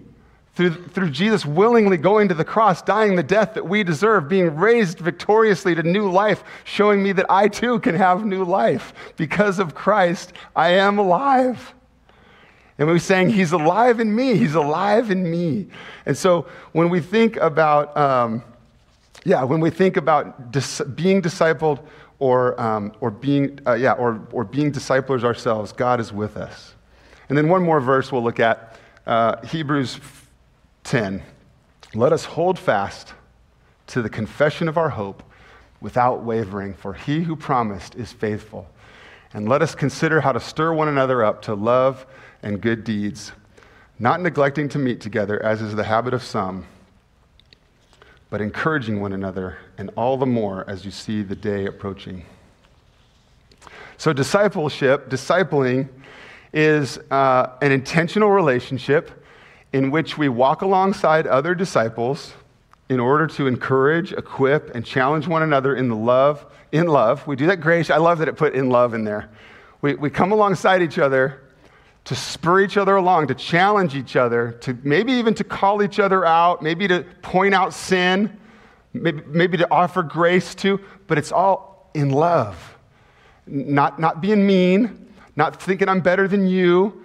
through, 0.55 0.71
through 0.71 1.11
Jesus 1.11 1.45
willingly 1.45 1.99
going 1.99 2.29
to 2.29 2.35
the 2.35 2.45
cross, 2.45 2.81
dying 2.83 3.15
the 3.15 3.23
death 3.23 3.55
that 3.55 3.69
we 3.69 3.85
deserve, 3.85 4.29
being 4.29 4.57
raised 4.57 4.99
victoriously 4.99 5.75
to 5.75 5.83
new 5.83 6.11
life, 6.11 6.43
showing 6.65 7.03
me 7.03 7.13
that 7.13 7.27
I 7.29 7.49
too 7.49 7.79
can 7.81 7.95
have 7.95 8.25
new 8.25 8.43
life. 8.43 8.95
Because 9.17 9.59
of 9.59 9.75
Christ, 9.75 10.33
I 10.57 10.71
am 10.71 10.99
alive. 10.99 11.75
And 12.79 12.91
we 12.91 12.99
sang, 12.99 13.29
He's 13.29 13.53
alive 13.53 14.01
in 14.01 14.15
me. 14.15 14.37
He's 14.37 14.55
alive 14.55 15.11
in 15.11 15.31
me. 15.31 15.69
And 16.07 16.17
so 16.17 16.47
when 16.73 16.89
we 16.89 17.01
think 17.01 17.37
about, 17.37 17.95
um, 17.97 18.43
yeah, 19.25 19.45
when 19.45 19.61
we 19.61 19.71
think 19.71 19.97
about 19.97 20.53
dis- 20.53 20.81
being 20.95 21.21
discipled, 21.21 21.81
or, 22.19 22.59
um, 22.61 22.93
or, 23.01 23.11
being, 23.11 23.59
uh, 23.67 23.75
yeah, 23.75 23.93
or, 23.93 24.27
or 24.33 24.45
being 24.45 24.71
disciplers 24.71 25.25
ourselves, 25.25 25.73
God 25.73 26.01
is 26.01 26.13
with 26.13 26.37
us. 26.37 26.75
And 27.29 27.37
then 27.37 27.49
one 27.49 27.63
more 27.63 27.81
verse 27.81 28.11
we'll 28.11 28.23
look 28.23 28.41
at 28.41 28.79
uh, 29.07 29.45
Hebrews 29.47 30.01
10. 30.85 31.23
Let 31.95 32.13
us 32.13 32.25
hold 32.25 32.59
fast 32.59 33.15
to 33.89 34.03
the 34.03 34.09
confession 34.09 34.69
of 34.69 34.79
our 34.79 34.91
hope 34.91 35.23
without 35.81 36.25
wavering, 36.25 36.75
for 36.75 36.95
he 36.95 37.21
who 37.21 37.37
promised 37.37 37.95
is 37.95 38.13
faithful. 38.13 38.69
And 39.33 39.49
let 39.49 39.63
us 39.63 39.75
consider 39.75 40.21
how 40.21 40.33
to 40.33 40.41
stir 40.41 40.73
one 40.73 40.89
another 40.89 41.25
up 41.25 41.43
to 41.43 41.55
love 41.55 42.07
and 42.43 42.61
good 42.61 42.85
deeds, 42.85 43.33
not 43.99 44.21
neglecting 44.21 44.69
to 44.71 44.79
meet 44.79 45.01
together, 45.01 45.43
as 45.43 45.61
is 45.61 45.75
the 45.75 45.85
habit 45.85 46.15
of 46.15 46.23
some 46.23 46.67
but 48.31 48.41
encouraging 48.41 49.01
one 49.01 49.13
another, 49.13 49.59
and 49.79 49.91
all 49.97 50.17
the 50.17 50.27
more 50.27 50.69
as 50.69 50.85
you 50.85 50.91
see 50.91 51.23
the 51.23 51.37
day 51.37 51.67
approaching. 51.67 52.25
So, 53.99 54.13
discipleship, 54.13 55.09
discipling, 55.09 55.89
is 56.53 56.99
uh, 57.11 57.51
an 57.63 57.73
intentional 57.73 58.31
relationship 58.31 59.25
in 59.73 59.91
which 59.91 60.19
we 60.19 60.29
walk 60.29 60.63
alongside 60.63 61.27
other 61.27 61.55
disciples 61.55 62.33
in 62.89 63.01
order 63.01 63.27
to 63.27 63.47
encourage, 63.47 64.13
equip, 64.13 64.75
and 64.75 64.85
challenge 64.85 65.27
one 65.27 65.43
another 65.43 65.75
in 65.75 65.89
the 65.89 65.97
love. 65.97 66.47
In 66.73 66.87
love, 66.87 67.27
we 67.27 67.37
do 67.37 67.47
that 67.47 67.61
grace. 67.61 67.91
I 67.91 67.97
love 67.97 68.19
that 68.19 68.29
it 68.29 68.37
put 68.37 68.55
in 68.55 68.71
love 68.71 68.95
in 68.95 69.05
there. 69.05 69.29
We, 69.83 69.95
we 69.95 70.11
come 70.11 70.33
alongside 70.33 70.83
each 70.83 70.99
other 70.99 71.43
to 72.07 72.15
spur 72.15 72.61
each 72.61 72.77
other 72.77 72.95
along, 72.97 73.27
to 73.27 73.35
challenge 73.35 73.97
each 73.97 74.15
other, 74.15 74.53
to 74.61 74.79
maybe 74.85 75.13
even 75.13 75.35
to 75.35 75.45
call 75.45 75.83
each 75.83 75.99
other 75.99 76.25
out, 76.25 76.63
maybe 76.63 76.87
to 76.87 77.05
point 77.21 77.53
out 77.53 77.75
sin, 77.75 78.39
maybe, 78.93 79.23
maybe 79.27 79.59
to 79.59 79.71
offer 79.73 80.05
grace 80.05 80.55
to, 80.55 80.81
but 81.09 81.19
it's 81.19 81.33
all 81.33 81.91
in 81.95 82.11
love. 82.11 82.77
Not, 83.49 83.99
not 83.99 84.21
being 84.21 84.47
mean, 84.47 85.09
not 85.35 85.61
thinking 85.61 85.89
I'm 85.89 86.01
better 86.01 86.29
than 86.29 86.47
you, 86.47 87.05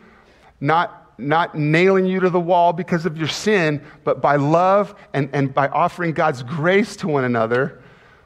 not, 0.60 1.14
not 1.18 1.56
nailing 1.56 2.06
you 2.06 2.20
to 2.20 2.30
the 2.30 2.40
wall 2.40 2.72
because 2.72 3.08
of 3.08 3.18
your 3.18 3.28
sin, 3.28 3.84
but 4.04 4.22
by 4.22 4.36
love 4.36 4.94
and, 5.16 5.32
and 5.34 5.52
by 5.52 5.68
offering 5.70 6.14
God's 6.14 6.44
grace 6.44 6.96
to 6.98 7.08
one 7.08 7.24
another, 7.24 7.82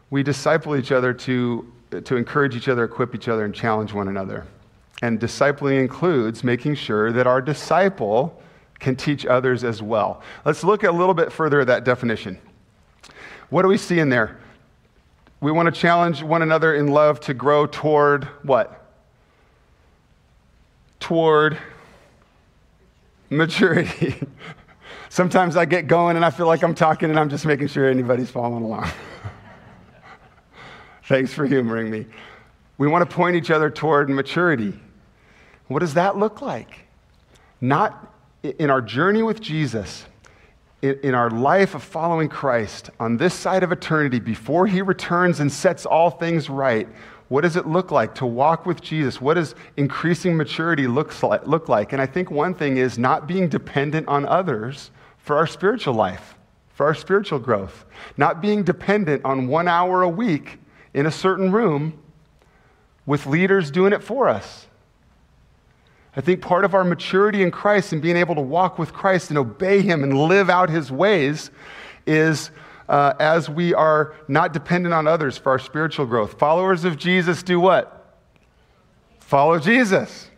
we 0.10 0.24
disciple 0.24 0.76
each 0.76 0.92
other 0.92 1.14
to, 1.14 1.72
to 2.04 2.18
encourage 2.18 2.54
each 2.54 2.68
other, 2.68 2.84
equip 2.84 3.16
each 3.16 3.30
other, 3.30 3.46
and 3.46 3.56
challenge 3.56 3.94
one 3.94 4.10
another. 4.10 4.46
And 5.02 5.20
discipling 5.20 5.80
includes 5.80 6.44
making 6.44 6.76
sure 6.76 7.12
that 7.12 7.28
our 7.28 7.42
disciple 7.42 8.42
can 8.80 8.96
teach 8.96 9.26
others 9.26 9.64
as 9.64 9.82
well. 9.82 10.22
Let's 10.46 10.64
look 10.64 10.84
a 10.84 10.92
little 10.92 11.14
bit 11.14 11.32
further 11.32 11.62
at 11.62 11.68
that 11.68 11.84
definition. 11.84 12.40
What 13.50 13.62
do 13.62 13.68
we 13.68 13.78
see 13.78 14.00
in 14.00 14.10
there? 14.10 14.40
We 15.42 15.52
want 15.52 15.74
to 15.74 15.80
challenge 15.80 16.24
one 16.24 16.42
another 16.42 16.76
in 16.76 16.88
love 16.88 17.20
to 17.22 17.34
grow 17.34 17.68
toward 17.68 18.26
what? 18.44 18.92
Toward 21.00 21.58
maturity. 23.30 24.16
Sometimes 25.10 25.56
I 25.56 25.66
get 25.66 25.88
going 25.88 26.16
and 26.16 26.26
I 26.26 26.30
feel 26.30 26.48
like 26.48 26.64
I'm 26.64 26.76
talking 26.76 27.10
and 27.10 27.20
I'm 27.20 27.30
just 27.30 27.46
making 27.46 27.68
sure 27.68 27.90
anybody's 27.90 28.30
following 28.30 28.64
along. 28.64 28.90
Thanks 31.04 31.34
for 31.34 31.46
humoring 31.46 31.90
me. 31.90 32.06
We 32.78 32.88
want 32.88 33.08
to 33.08 33.16
point 33.16 33.36
each 33.36 33.52
other 33.52 33.70
toward 33.70 34.10
maturity. 34.10 34.74
What 35.68 35.80
does 35.80 35.96
that 35.96 36.18
look 36.18 36.42
like? 36.42 36.88
Not 37.60 38.12
in 38.44 38.70
our 38.70 38.82
journey 38.82 39.24
with 39.24 39.42
Jesus, 39.42 40.06
in 40.82 41.16
our 41.16 41.32
life 41.32 41.74
of 41.74 41.82
following 41.82 42.30
Christ 42.30 42.92
on 43.00 43.18
this 43.18 43.34
side 43.34 43.64
of 43.64 43.72
eternity, 43.72 44.20
before 44.20 44.68
he 44.68 44.82
returns 44.82 45.40
and 45.40 45.52
sets 45.52 45.86
all 45.86 46.12
things 46.12 46.50
right, 46.50 46.88
what 47.28 47.42
does 47.42 47.56
it 47.56 47.66
look 47.66 47.90
like 47.90 48.14
to 48.16 48.26
walk 48.28 48.68
with 48.68 48.82
Jesus? 48.82 49.20
What 49.20 49.34
does 49.34 49.56
increasing 49.78 50.38
maturity 50.38 50.86
look 50.86 51.24
like? 51.24 51.92
And 51.92 52.00
I 52.00 52.06
think 52.06 52.30
one 52.30 52.54
thing 52.54 52.78
is 52.78 53.00
not 53.00 53.26
being 53.26 53.50
dependent 53.50 54.08
on 54.08 54.28
others 54.28 54.92
for 55.18 55.36
our 55.36 55.48
spiritual 55.48 55.96
life, 55.96 56.36
for 56.76 56.86
our 56.86 56.94
spiritual 56.94 57.40
growth. 57.40 57.86
Not 58.16 58.42
being 58.42 58.64
dependent 58.64 59.26
on 59.26 59.48
one 59.48 59.68
hour 59.68 60.04
a 60.04 60.10
week 60.10 60.60
in 60.94 61.08
a 61.08 61.12
certain 61.12 61.52
room 61.52 62.00
with 63.08 63.26
leaders 63.26 63.72
doing 63.72 63.92
it 63.92 64.04
for 64.04 64.30
us. 64.30 64.68
I 66.16 66.22
think 66.22 66.42
part 66.42 66.64
of 66.64 66.74
our 66.74 66.84
maturity 66.84 67.44
in 67.44 67.52
Christ 67.52 67.92
and 67.92 68.02
being 68.02 68.16
able 68.16 68.36
to 68.36 68.42
walk 68.42 68.80
with 68.80 68.94
Christ 68.94 69.30
and 69.30 69.38
obey 69.38 69.82
Him 69.82 70.04
and 70.04 70.18
live 70.18 70.50
out 70.50 70.70
His 70.70 70.92
ways 70.92 71.52
is 72.06 72.52
uh, 72.88 73.14
as 73.20 73.50
we 73.50 73.74
are 73.74 74.16
not 74.28 74.54
dependent 74.54 74.94
on 74.94 75.08
others 75.08 75.38
for 75.38 75.52
our 75.52 75.60
spiritual 75.60 76.06
growth. 76.06 76.38
Followers 76.40 76.86
of 76.86 76.98
Jesus 76.98 77.44
do 77.44 77.60
what? 77.60 78.16
Follow 79.20 79.60
Jesus. 79.60 80.30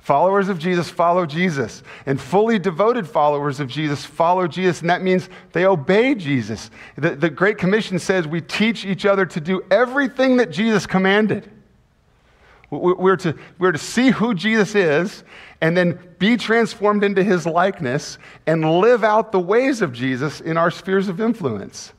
Followers 0.00 0.48
of 0.48 0.58
Jesus 0.58 0.90
follow 0.90 1.26
Jesus. 1.26 1.82
And 2.06 2.20
fully 2.20 2.58
devoted 2.58 3.06
followers 3.06 3.60
of 3.60 3.68
Jesus 3.68 4.04
follow 4.04 4.48
Jesus. 4.48 4.80
And 4.80 4.90
that 4.90 5.02
means 5.02 5.28
they 5.52 5.66
obey 5.66 6.14
Jesus. 6.14 6.70
The, 6.96 7.14
the 7.14 7.30
Great 7.30 7.58
Commission 7.58 7.98
says 7.98 8.26
we 8.26 8.40
teach 8.40 8.84
each 8.84 9.06
other 9.06 9.24
to 9.26 9.40
do 9.40 9.62
everything 9.70 10.38
that 10.38 10.50
Jesus 10.50 10.86
commanded. 10.86 11.50
We're 12.70 13.16
to, 13.16 13.34
we're 13.58 13.72
to 13.72 13.78
see 13.78 14.10
who 14.10 14.34
Jesus 14.34 14.74
is 14.74 15.24
and 15.60 15.76
then 15.76 15.98
be 16.18 16.36
transformed 16.36 17.02
into 17.02 17.24
his 17.24 17.46
likeness 17.46 18.18
and 18.46 18.80
live 18.80 19.02
out 19.02 19.32
the 19.32 19.40
ways 19.40 19.80
of 19.80 19.92
Jesus 19.92 20.40
in 20.40 20.56
our 20.58 20.70
spheres 20.70 21.08
of 21.08 21.20
influence. 21.20 21.94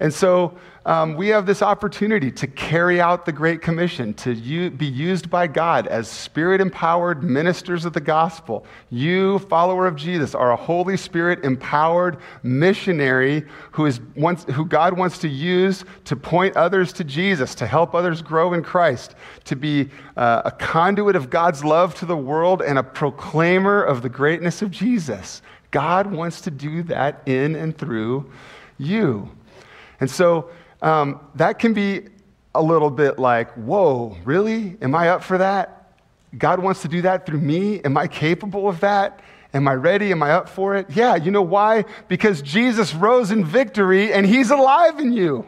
And 0.00 0.12
so 0.12 0.58
um, 0.84 1.14
we 1.14 1.28
have 1.28 1.46
this 1.46 1.62
opportunity 1.62 2.30
to 2.32 2.46
carry 2.48 3.00
out 3.00 3.24
the 3.24 3.32
Great 3.32 3.62
Commission, 3.62 4.12
to 4.14 4.32
u- 4.32 4.70
be 4.70 4.86
used 4.86 5.30
by 5.30 5.46
God 5.46 5.86
as 5.86 6.08
spirit 6.08 6.60
empowered 6.60 7.22
ministers 7.22 7.84
of 7.84 7.92
the 7.92 8.00
gospel. 8.00 8.66
You, 8.90 9.38
follower 9.38 9.86
of 9.86 9.94
Jesus, 9.94 10.34
are 10.34 10.50
a 10.50 10.56
Holy 10.56 10.96
Spirit 10.96 11.44
empowered 11.44 12.18
missionary 12.42 13.44
who, 13.70 13.86
is 13.86 14.00
who 14.52 14.64
God 14.64 14.98
wants 14.98 15.18
to 15.18 15.28
use 15.28 15.84
to 16.04 16.16
point 16.16 16.56
others 16.56 16.92
to 16.94 17.04
Jesus, 17.04 17.54
to 17.56 17.66
help 17.66 17.94
others 17.94 18.20
grow 18.20 18.52
in 18.52 18.64
Christ, 18.64 19.14
to 19.44 19.54
be 19.54 19.88
uh, 20.16 20.42
a 20.44 20.50
conduit 20.50 21.14
of 21.14 21.30
God's 21.30 21.64
love 21.64 21.94
to 21.96 22.06
the 22.06 22.16
world 22.16 22.60
and 22.60 22.76
a 22.78 22.82
proclaimer 22.82 23.82
of 23.82 24.02
the 24.02 24.08
greatness 24.08 24.62
of 24.62 24.72
Jesus. 24.72 25.42
God 25.70 26.08
wants 26.08 26.40
to 26.42 26.50
do 26.50 26.82
that 26.84 27.22
in 27.26 27.54
and 27.54 27.76
through 27.76 28.30
you. 28.78 29.30
And 30.00 30.10
so 30.10 30.50
um, 30.82 31.20
that 31.36 31.58
can 31.58 31.72
be 31.72 32.08
a 32.54 32.62
little 32.62 32.90
bit 32.90 33.18
like, 33.18 33.50
whoa, 33.52 34.16
really? 34.24 34.76
Am 34.82 34.94
I 34.94 35.08
up 35.08 35.22
for 35.22 35.38
that? 35.38 35.94
God 36.36 36.60
wants 36.60 36.82
to 36.82 36.88
do 36.88 37.02
that 37.02 37.24
through 37.24 37.40
me? 37.40 37.80
Am 37.82 37.96
I 37.96 38.06
capable 38.08 38.68
of 38.68 38.80
that? 38.80 39.20
Am 39.54 39.68
I 39.68 39.74
ready? 39.74 40.10
Am 40.12 40.22
I 40.22 40.32
up 40.32 40.48
for 40.48 40.76
it? 40.76 40.86
Yeah, 40.90 41.14
you 41.14 41.30
know 41.30 41.42
why? 41.42 41.84
Because 42.08 42.42
Jesus 42.42 42.94
rose 42.94 43.30
in 43.30 43.44
victory 43.44 44.12
and 44.12 44.26
he's 44.26 44.50
alive 44.50 44.98
in 44.98 45.12
you. 45.12 45.46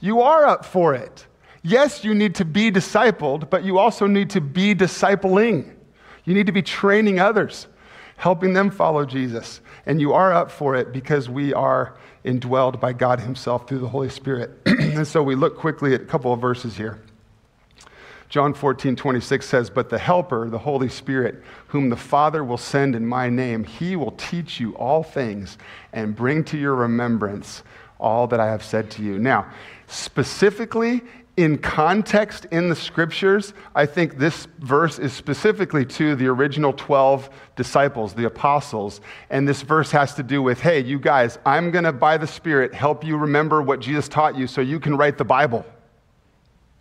You 0.00 0.22
are 0.22 0.46
up 0.46 0.64
for 0.64 0.94
it. 0.94 1.26
Yes, 1.62 2.02
you 2.02 2.14
need 2.14 2.36
to 2.36 2.44
be 2.44 2.72
discipled, 2.72 3.50
but 3.50 3.64
you 3.64 3.78
also 3.78 4.06
need 4.06 4.30
to 4.30 4.40
be 4.40 4.74
discipling. 4.74 5.74
You 6.24 6.34
need 6.34 6.46
to 6.46 6.52
be 6.52 6.62
training 6.62 7.20
others, 7.20 7.66
helping 8.16 8.52
them 8.52 8.70
follow 8.70 9.04
Jesus. 9.04 9.60
And 9.86 10.00
you 10.00 10.12
are 10.12 10.32
up 10.32 10.50
for 10.50 10.74
it 10.76 10.92
because 10.92 11.28
we 11.28 11.52
are 11.52 11.96
indwelled 12.24 12.80
by 12.80 12.92
God 12.92 13.20
Himself 13.20 13.68
through 13.68 13.80
the 13.80 13.88
Holy 13.88 14.08
Spirit. 14.08 14.50
and 14.66 15.06
so 15.06 15.22
we 15.22 15.34
look 15.34 15.56
quickly 15.56 15.94
at 15.94 16.02
a 16.02 16.04
couple 16.04 16.32
of 16.32 16.40
verses 16.40 16.76
here. 16.76 17.00
John 18.28 18.54
14, 18.54 18.96
26 18.96 19.44
says, 19.44 19.68
But 19.68 19.90
the 19.90 19.98
Helper, 19.98 20.48
the 20.48 20.58
Holy 20.58 20.88
Spirit, 20.88 21.42
whom 21.66 21.90
the 21.90 21.96
Father 21.96 22.42
will 22.42 22.56
send 22.56 22.96
in 22.96 23.06
my 23.06 23.28
name, 23.28 23.62
he 23.62 23.94
will 23.94 24.12
teach 24.12 24.58
you 24.58 24.74
all 24.76 25.02
things 25.02 25.58
and 25.92 26.16
bring 26.16 26.42
to 26.44 26.56
your 26.56 26.74
remembrance 26.74 27.62
all 28.00 28.26
that 28.28 28.40
I 28.40 28.46
have 28.46 28.64
said 28.64 28.90
to 28.92 29.02
you. 29.02 29.18
Now, 29.18 29.52
specifically 29.86 31.02
in 31.36 31.56
context 31.56 32.44
in 32.50 32.68
the 32.68 32.76
scriptures, 32.76 33.54
I 33.74 33.86
think 33.86 34.18
this 34.18 34.46
verse 34.58 34.98
is 34.98 35.14
specifically 35.14 35.86
to 35.86 36.14
the 36.14 36.26
original 36.26 36.74
12 36.74 37.30
disciples, 37.56 38.12
the 38.12 38.26
apostles. 38.26 39.00
And 39.30 39.48
this 39.48 39.62
verse 39.62 39.90
has 39.92 40.14
to 40.16 40.22
do 40.22 40.42
with 40.42 40.60
hey, 40.60 40.80
you 40.80 40.98
guys, 40.98 41.38
I'm 41.46 41.70
going 41.70 41.84
to, 41.84 41.92
by 41.92 42.18
the 42.18 42.26
Spirit, 42.26 42.74
help 42.74 43.02
you 43.02 43.16
remember 43.16 43.62
what 43.62 43.80
Jesus 43.80 44.08
taught 44.08 44.36
you 44.36 44.46
so 44.46 44.60
you 44.60 44.78
can 44.78 44.96
write 44.96 45.16
the 45.16 45.24
Bible. 45.24 45.64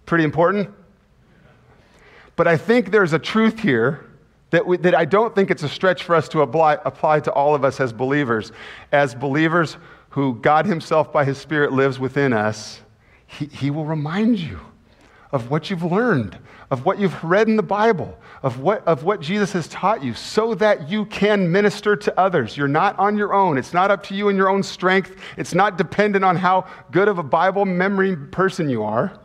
Pretty 0.06 0.26
important? 0.26 0.70
But 2.36 2.48
I 2.48 2.58
think 2.58 2.92
there's 2.92 3.14
a 3.14 3.20
truth 3.20 3.60
here 3.60 4.06
that, 4.50 4.68
we, 4.68 4.76
that 4.78 4.96
I 4.96 5.06
don't 5.06 5.34
think 5.34 5.50
it's 5.50 5.64
a 5.64 5.70
stretch 5.70 6.04
for 6.04 6.14
us 6.14 6.28
to 6.30 6.42
apply, 6.42 6.78
apply 6.84 7.22
to 7.22 7.32
all 7.32 7.56
of 7.56 7.64
us 7.64 7.80
as 7.80 7.94
believers. 7.94 8.52
As 8.92 9.16
believers 9.16 9.78
who 10.10 10.36
God 10.36 10.66
Himself, 10.66 11.14
by 11.14 11.24
His 11.24 11.38
Spirit, 11.38 11.72
lives 11.72 12.00
within 12.00 12.34
us 12.34 12.82
he, 13.38 13.46
he 13.46 13.72
will 13.72 13.86
remind 13.86 14.39
you 14.39 14.60
of 15.32 15.50
what 15.50 15.70
you've 15.70 15.84
learned, 15.84 16.38
of 16.70 16.86
what 16.86 17.00
you've 17.00 17.24
read 17.24 17.48
in 17.48 17.56
the 17.56 17.63
Bible, 17.63 18.17
of 18.44 18.60
what, 18.60 18.86
of 18.86 19.04
what 19.04 19.22
Jesus 19.22 19.54
has 19.54 19.67
taught 19.70 20.04
you, 20.04 20.13
so 20.13 20.54
that 20.56 20.89
you 20.89 21.06
can 21.06 21.50
minister 21.50 21.96
to 21.96 22.20
others. 22.20 22.58
You're 22.58 22.67
not 22.67 23.00
on 23.00 23.17
your 23.17 23.34
own. 23.34 23.58
It's 23.58 23.74
not 23.74 23.89
up 23.89 24.04
to 24.04 24.13
you 24.13 24.28
in 24.28 24.36
your 24.36 24.50
own 24.50 24.62
strength. 24.62 25.15
It's 25.38 25.54
not 25.54 25.78
dependent 25.78 26.26
on 26.26 26.36
how 26.36 26.67
good 26.91 27.08
of 27.08 27.17
a 27.17 27.24
Bible 27.24 27.63
memory 27.65 28.17
person 28.17 28.70
you 28.70 28.84
are. 28.84 29.17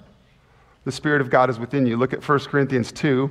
The 0.85 0.93
Spirit 0.93 1.21
of 1.21 1.29
God 1.29 1.51
is 1.51 1.59
within 1.59 1.85
you. 1.85 1.97
Look 1.97 2.13
at 2.13 2.27
1 2.27 2.39
Corinthians 2.41 2.93
2. 2.93 3.29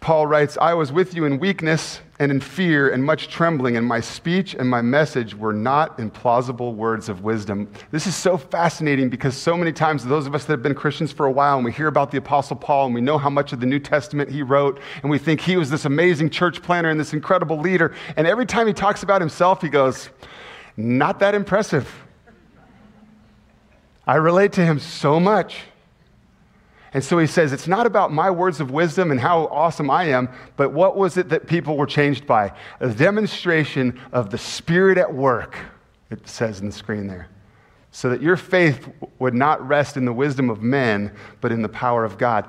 Paul 0.00 0.26
writes, 0.26 0.56
I 0.58 0.72
was 0.72 0.90
with 0.90 1.14
you 1.14 1.26
in 1.26 1.38
weakness 1.38 2.00
and 2.18 2.30
in 2.30 2.40
fear 2.40 2.90
and 2.90 3.02
much 3.02 3.28
trembling, 3.28 3.76
and 3.76 3.86
my 3.86 4.00
speech 4.00 4.54
and 4.54 4.68
my 4.68 4.80
message 4.80 5.34
were 5.34 5.52
not 5.52 5.98
in 5.98 6.10
plausible 6.10 6.74
words 6.74 7.08
of 7.08 7.22
wisdom. 7.22 7.68
This 7.90 8.06
is 8.06 8.14
so 8.14 8.36
fascinating 8.36 9.08
because 9.08 9.36
so 9.36 9.56
many 9.56 9.72
times, 9.72 10.04
those 10.04 10.26
of 10.26 10.34
us 10.34 10.44
that 10.44 10.52
have 10.52 10.62
been 10.62 10.74
Christians 10.74 11.12
for 11.12 11.26
a 11.26 11.30
while 11.30 11.56
and 11.56 11.64
we 11.64 11.72
hear 11.72 11.88
about 11.88 12.10
the 12.10 12.18
Apostle 12.18 12.56
Paul 12.56 12.86
and 12.86 12.94
we 12.94 13.00
know 13.00 13.18
how 13.18 13.30
much 13.30 13.52
of 13.52 13.60
the 13.60 13.66
New 13.66 13.80
Testament 13.80 14.30
he 14.30 14.42
wrote, 14.42 14.80
and 15.02 15.10
we 15.10 15.18
think 15.18 15.40
he 15.40 15.56
was 15.56 15.70
this 15.70 15.84
amazing 15.84 16.30
church 16.30 16.62
planner 16.62 16.90
and 16.90 17.00
this 17.00 17.12
incredible 17.12 17.58
leader. 17.58 17.94
And 18.16 18.26
every 18.26 18.46
time 18.46 18.66
he 18.66 18.72
talks 18.72 19.02
about 19.02 19.20
himself, 19.20 19.60
he 19.60 19.68
goes, 19.68 20.08
Not 20.76 21.18
that 21.18 21.34
impressive. 21.34 21.92
I 24.06 24.16
relate 24.16 24.52
to 24.52 24.64
him 24.64 24.78
so 24.78 25.18
much. 25.18 25.62
And 26.94 27.02
so 27.02 27.18
he 27.18 27.26
says, 27.26 27.52
It's 27.52 27.66
not 27.66 27.86
about 27.86 28.12
my 28.12 28.30
words 28.30 28.60
of 28.60 28.70
wisdom 28.70 29.10
and 29.10 29.20
how 29.20 29.46
awesome 29.46 29.90
I 29.90 30.04
am, 30.04 30.28
but 30.56 30.72
what 30.72 30.96
was 30.96 31.16
it 31.16 31.28
that 31.30 31.48
people 31.48 31.76
were 31.76 31.86
changed 31.86 32.26
by? 32.26 32.52
A 32.78 32.88
demonstration 32.88 34.00
of 34.12 34.30
the 34.30 34.38
Spirit 34.38 34.96
at 34.96 35.12
work, 35.12 35.58
it 36.10 36.26
says 36.28 36.60
in 36.60 36.66
the 36.66 36.72
screen 36.72 37.08
there. 37.08 37.28
So 37.90 38.10
that 38.10 38.22
your 38.22 38.36
faith 38.36 38.88
would 39.18 39.34
not 39.34 39.66
rest 39.66 39.96
in 39.96 40.04
the 40.04 40.12
wisdom 40.12 40.50
of 40.50 40.62
men, 40.62 41.12
but 41.40 41.50
in 41.50 41.62
the 41.62 41.68
power 41.68 42.04
of 42.04 42.16
God. 42.16 42.48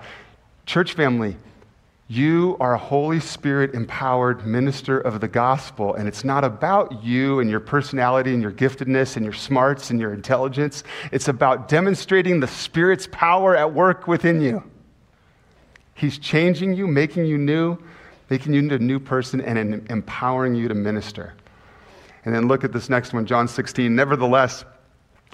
Church 0.67 0.93
family, 0.93 1.37
you 2.07 2.55
are 2.59 2.75
a 2.75 2.77
Holy 2.77 3.19
Spirit 3.19 3.73
empowered 3.73 4.45
minister 4.45 4.99
of 4.99 5.21
the 5.21 5.27
gospel, 5.27 5.95
and 5.95 6.07
it's 6.07 6.23
not 6.23 6.43
about 6.43 7.03
you 7.03 7.39
and 7.39 7.49
your 7.49 7.59
personality 7.59 8.31
and 8.31 8.43
your 8.43 8.51
giftedness 8.51 9.15
and 9.15 9.25
your 9.25 9.33
smarts 9.33 9.89
and 9.89 9.99
your 9.99 10.13
intelligence. 10.13 10.83
It's 11.11 11.27
about 11.27 11.67
demonstrating 11.67 12.39
the 12.39 12.47
Spirit's 12.47 13.07
power 13.11 13.55
at 13.55 13.73
work 13.73 14.07
within 14.07 14.39
you. 14.39 14.63
He's 15.95 16.19
changing 16.19 16.75
you, 16.75 16.85
making 16.85 17.25
you 17.25 17.39
new, 17.39 17.77
making 18.29 18.53
you 18.53 18.59
into 18.59 18.75
a 18.75 18.79
new 18.79 18.99
person, 18.99 19.41
and 19.41 19.89
empowering 19.89 20.53
you 20.53 20.67
to 20.67 20.75
minister. 20.75 21.33
And 22.23 22.35
then 22.35 22.47
look 22.47 22.63
at 22.63 22.71
this 22.71 22.87
next 22.87 23.13
one, 23.13 23.25
John 23.25 23.47
16. 23.47 23.95
Nevertheless, 23.95 24.63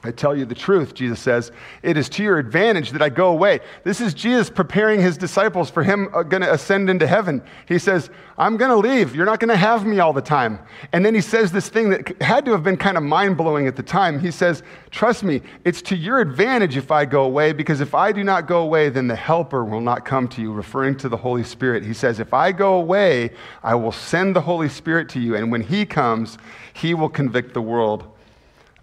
I 0.04 0.10
tell 0.10 0.36
you 0.36 0.46
the 0.46 0.56
truth, 0.56 0.96
Jesus 0.96 1.20
says, 1.20 1.52
it 1.84 1.96
is 1.96 2.10
to 2.10 2.24
your 2.24 2.40
advantage 2.40 2.90
that 2.92 3.04
I 3.04 3.10
go 3.10 3.30
away. 3.30 3.60
This 3.84 4.02
is 4.02 4.16
Jesus 4.16 4.50
preparing 4.50 5.00
his 5.00 5.16
disciples 5.16 5.70
for 5.70 5.84
him 5.84 6.10
uh, 6.14 6.24
going 6.24 6.42
to 6.42 6.52
ascend 6.52 6.90
into 6.90 7.06
heaven. 7.06 7.44
He 7.68 7.78
says, 7.78 8.10
I'm 8.36 8.58
going 8.58 8.72
to 8.72 8.78
leave. 8.78 9.16
You're 9.16 9.28
not 9.28 9.40
going 9.40 9.50
to 9.50 9.56
have 9.56 9.86
me 9.86 10.00
all 10.00 10.12
the 10.12 10.22
time. 10.22 10.58
And 10.92 11.06
then 11.06 11.14
he 11.14 11.22
says 11.22 11.52
this 11.52 11.70
thing 11.70 11.92
that 11.92 12.20
had 12.20 12.46
to 12.46 12.52
have 12.52 12.64
been 12.64 12.78
kind 12.78 12.98
of 12.98 13.04
mind 13.04 13.38
blowing 13.38 13.68
at 13.68 13.76
the 13.76 13.84
time. 13.84 14.20
He 14.20 14.32
says, 14.32 14.64
Trust 14.90 15.24
me, 15.24 15.42
it's 15.64 15.84
to 15.84 15.96
your 15.96 16.20
advantage 16.20 16.78
if 16.78 16.90
I 16.90 17.06
go 17.06 17.24
away, 17.24 17.54
because 17.54 17.80
if 17.80 17.94
I 17.94 18.12
do 18.12 18.24
not 18.24 18.48
go 18.48 18.62
away, 18.62 18.90
then 18.90 19.08
the 19.08 19.16
Helper 19.16 19.64
will 19.64 19.82
not 19.82 20.04
come 20.04 20.28
to 20.30 20.42
you, 20.42 20.52
referring 20.52 20.98
to 20.98 21.10
the 21.10 21.18
Holy 21.18 21.44
Spirit. 21.44 21.86
He 21.86 21.94
says, 21.94 22.20
If 22.20 22.34
I 22.34 22.52
go 22.52 22.74
away, 22.74 23.32
I 23.62 23.76
will 23.76 23.92
send 23.92 24.36
the 24.36 24.42
Holy 24.42 24.70
Spirit 24.70 25.10
to 25.10 25.20
you. 25.20 25.36
And 25.36 25.52
when 25.52 25.62
he 25.62 25.86
comes, 25.86 26.40
he 26.74 26.96
will 26.96 27.10
convict 27.10 27.54
the 27.54 27.62
world 27.62 28.11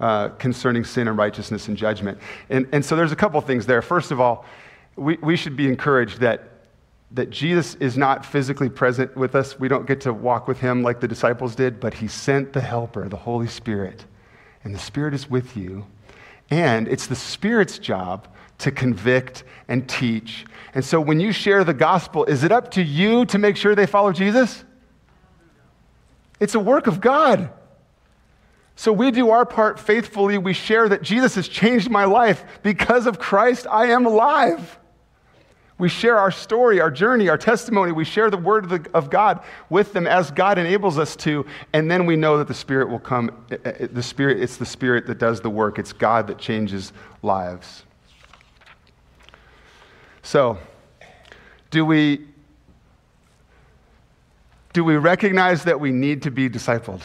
uh, 0.01 0.29
concerning 0.31 0.85
sin 0.85 1.09
and 1.09 1.19
righteousness 1.19 1.69
and 1.69 1.77
judgment. 1.77 2.19
And, 2.51 2.69
and 2.73 2.85
so 2.85 2.97
there's 2.97 3.13
a 3.13 3.17
couple 3.17 3.41
things 3.41 3.67
there. 3.67 3.83
First 3.83 4.11
of 4.11 4.21
all, 4.21 4.45
we, 4.97 5.17
we 5.23 5.37
should 5.37 5.57
be 5.57 5.67
encouraged 5.67 6.21
that, 6.21 6.49
that 7.13 7.31
Jesus 7.31 7.75
is 7.77 7.97
not 7.97 8.25
physically 8.25 8.69
present 8.69 9.17
with 9.17 9.35
us. 9.35 9.59
We 9.59 9.69
don't 9.69 9.87
get 9.87 10.01
to 10.03 10.13
walk 10.13 10.49
with 10.49 10.61
him 10.61 10.83
like 10.83 11.01
the 11.01 11.09
disciples 11.09 11.55
did, 11.55 11.81
but 11.81 11.95
he 11.95 12.09
sent 12.09 12.53
the 12.53 12.61
Helper, 12.61 13.09
the 13.09 13.17
Holy 13.17 13.49
Spirit. 13.49 14.05
And 14.65 14.75
the 14.75 14.79
Spirit 14.79 15.15
is 15.15 15.31
with 15.31 15.57
you. 15.57 15.87
And 16.51 16.89
it's 16.89 17.07
the 17.07 17.17
Spirit's 17.17 17.79
job 17.79 18.29
to 18.59 18.73
convict 18.73 19.45
and 19.69 19.89
teach. 19.89 20.47
And 20.75 20.85
so 20.85 21.01
when 21.01 21.21
you 21.21 21.33
share 21.33 21.65
the 21.65 21.75
gospel, 21.75 22.25
is 22.25 22.45
it 22.45 22.53
up 22.53 22.71
to 22.73 22.83
you 22.83 23.25
to 23.27 23.39
make 23.39 23.57
sure 23.57 23.75
they 23.75 23.87
follow 23.87 24.13
Jesus? 24.13 24.65
It's 26.41 26.55
a 26.55 26.61
work 26.61 26.87
of 26.87 27.01
God. 27.01 27.51
So 28.79 28.93
we 28.93 29.11
do 29.11 29.31
our 29.31 29.45
part 29.45 29.81
faithfully. 29.81 30.39
We 30.39 30.53
share 30.53 30.89
that 30.89 31.03
Jesus 31.03 31.35
has 31.35 31.49
changed 31.49 31.91
my 31.91 32.05
life. 32.05 32.45
Because 32.63 33.09
of 33.09 33.19
Christ, 33.19 33.67
I 33.69 33.87
am 33.87 34.07
alive. 34.07 34.79
We 35.79 35.89
share 35.89 36.17
our 36.17 36.31
story, 36.31 36.81
our 36.81 36.89
journey, 36.89 37.29
our 37.29 37.37
testimony. 37.37 37.91
We 37.91 38.05
share 38.05 38.31
the 38.31 38.37
word 38.37 38.71
of, 38.71 38.71
the, 38.71 38.91
of, 38.95 39.11
God 39.11 39.43
with 39.69 39.93
them 39.95 40.07
as 40.07 40.31
God 40.31 40.59
enables 40.59 40.97
us 40.97 41.17
to. 41.17 41.45
And 41.73 41.91
then 41.91 42.07
we 42.07 42.15
know 42.15 42.39
that 42.39 42.47
the 42.47 42.55
Spirit 42.55 42.89
will 42.89 43.01
come. 43.01 43.45
Uh, 43.51 43.57
uh, 43.65 43.69
uh, 43.69 43.89
the 43.91 44.03
Spirit, 44.03 44.41
it's 44.41 44.59
the 44.59 44.67
Spirit 44.67 45.09
that 45.09 45.19
does 45.19 45.41
the 45.41 45.51
work. 45.51 45.81
It's 45.81 45.93
God 45.93 46.29
that 46.29 46.39
changes 46.39 46.93
lives. 47.21 47.83
So, 50.23 50.57
do 51.73 51.85
we, 51.85 52.29
do 54.73 54.85
we 54.85 54.95
recognize 54.99 55.65
that 55.65 55.81
we 55.81 55.91
need 55.91 56.23
to 56.23 56.31
be 56.31 56.49
discipled? 56.49 57.03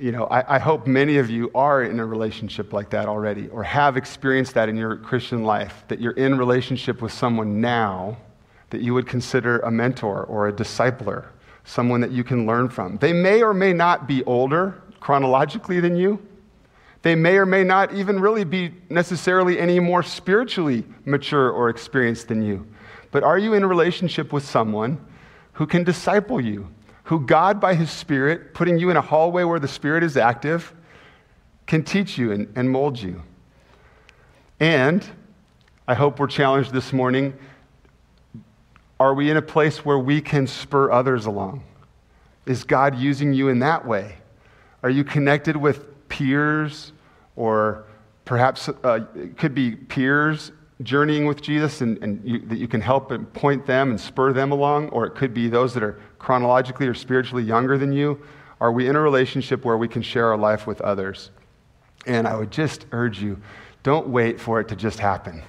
You 0.00 0.12
know, 0.12 0.24
I, 0.24 0.56
I, 0.56 0.58
hope 0.58 0.86
many 0.86 1.18
of 1.18 1.28
you 1.28 1.50
are 1.54 1.82
in 1.82 2.00
a 2.00 2.06
relationship 2.06 2.72
like 2.72 2.90
that 2.90 3.06
already 3.06 3.48
or 3.48 3.62
have 3.62 3.96
experienced 3.96 4.54
that 4.54 4.68
in 4.68 4.76
your 4.76 4.96
Christian 4.96 5.44
life, 5.44 5.84
that 5.88 6.00
you're 6.00 6.12
in 6.12 6.38
relationship 6.38 7.02
with 7.02 7.12
someone 7.12 7.60
now 7.60 8.16
that 8.70 8.80
you 8.80 8.94
would 8.94 9.06
consider 9.06 9.58
a 9.58 9.70
mentor 9.70 10.24
or 10.24 10.48
a 10.48 10.52
discipler, 10.52 11.26
someone 11.64 12.00
that 12.00 12.12
you 12.12 12.24
can 12.24 12.46
learn 12.46 12.68
from. 12.68 12.96
They 12.98 13.12
may 13.12 13.42
or 13.42 13.52
may 13.52 13.72
not 13.72 14.06
be 14.06 14.24
older 14.24 14.80
chronologically 15.00 15.80
than 15.80 15.96
you. 15.96 16.26
They 17.02 17.14
may 17.14 17.36
or 17.36 17.46
may 17.46 17.64
not 17.64 17.94
even 17.94 18.20
really 18.20 18.44
be 18.44 18.72
necessarily 18.88 19.58
any 19.58 19.80
more 19.80 20.02
spiritually 20.02 20.84
mature 21.04 21.50
or 21.50 21.68
experienced 21.68 22.28
than 22.28 22.42
you. 22.42 22.66
But 23.10 23.22
are 23.22 23.38
you 23.38 23.54
in 23.54 23.64
a 23.64 23.66
relationship 23.66 24.32
with 24.32 24.44
someone 24.44 25.04
who 25.54 25.66
can 25.66 25.84
disciple 25.84 26.40
you, 26.40 26.68
who 27.04 27.20
God, 27.20 27.60
by 27.60 27.74
His 27.74 27.90
Spirit, 27.90 28.54
putting 28.54 28.78
you 28.78 28.90
in 28.90 28.96
a 28.96 29.00
hallway 29.00 29.44
where 29.44 29.58
the 29.58 29.68
Spirit 29.68 30.02
is 30.02 30.16
active, 30.16 30.74
can 31.66 31.82
teach 31.82 32.18
you 32.18 32.32
and, 32.32 32.52
and 32.56 32.70
mold 32.70 33.00
you. 33.00 33.22
And 34.58 35.06
I 35.86 35.94
hope 35.94 36.18
we're 36.18 36.26
challenged 36.26 36.72
this 36.72 36.92
morning. 36.92 37.34
Are 38.98 39.14
we 39.14 39.30
in 39.30 39.36
a 39.36 39.42
place 39.42 39.84
where 39.84 39.98
we 39.98 40.20
can 40.20 40.46
spur 40.46 40.90
others 40.90 41.26
along? 41.26 41.64
Is 42.46 42.64
God 42.64 42.98
using 42.98 43.32
you 43.32 43.48
in 43.48 43.60
that 43.60 43.86
way? 43.86 44.16
Are 44.82 44.90
you 44.90 45.04
connected 45.04 45.56
with 45.56 46.08
peers 46.08 46.92
or 47.36 47.86
perhaps 48.24 48.68
uh, 48.68 49.00
it 49.14 49.38
could 49.38 49.54
be 49.54 49.74
peers 49.74 50.52
journeying 50.82 51.26
with 51.26 51.42
Jesus 51.42 51.80
and, 51.80 52.02
and 52.02 52.22
you, 52.24 52.38
that 52.46 52.58
you 52.58 52.68
can 52.68 52.80
help 52.80 53.10
and 53.10 53.30
point 53.32 53.66
them 53.66 53.90
and 53.90 54.00
spur 54.00 54.32
them 54.32 54.52
along, 54.52 54.88
or 54.90 55.06
it 55.06 55.14
could 55.14 55.34
be 55.34 55.48
those 55.48 55.74
that 55.74 55.82
are 55.82 56.00
chronologically 56.20 56.86
or 56.86 56.94
spiritually 56.94 57.42
younger 57.42 57.76
than 57.76 57.92
you. 57.92 58.22
Are 58.60 58.70
we 58.70 58.86
in 58.86 58.94
a 58.94 59.00
relationship 59.00 59.64
where 59.64 59.76
we 59.76 59.88
can 59.88 60.02
share 60.02 60.28
our 60.28 60.38
life 60.38 60.66
with 60.66 60.80
others? 60.80 61.30
And 62.06 62.28
I 62.28 62.36
would 62.36 62.52
just 62.52 62.86
urge 62.92 63.20
you 63.20 63.40
don't 63.82 64.08
wait 64.08 64.38
for 64.38 64.60
it 64.60 64.68
to 64.68 64.76
just 64.76 64.98
happen. 64.98 65.42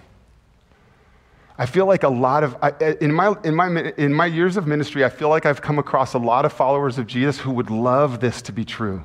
I 1.58 1.66
feel 1.66 1.86
like 1.86 2.04
a 2.04 2.10
lot 2.10 2.44
of, 2.44 2.56
in 3.02 3.12
my, 3.12 3.36
in, 3.44 3.54
my, 3.54 3.94
in 3.98 4.14
my 4.14 4.26
years 4.26 4.56
of 4.56 4.66
ministry, 4.66 5.04
I 5.04 5.10
feel 5.10 5.28
like 5.28 5.46
I've 5.46 5.62
come 5.62 5.78
across 5.78 6.14
a 6.14 6.18
lot 6.18 6.46
of 6.46 6.54
followers 6.54 6.98
of 6.98 7.08
Jesus 7.08 7.40
who 7.40 7.52
would 7.52 7.70
love 7.70 8.22
this 8.22 8.42
to 8.44 8.54
be 8.54 8.66
true 8.66 9.04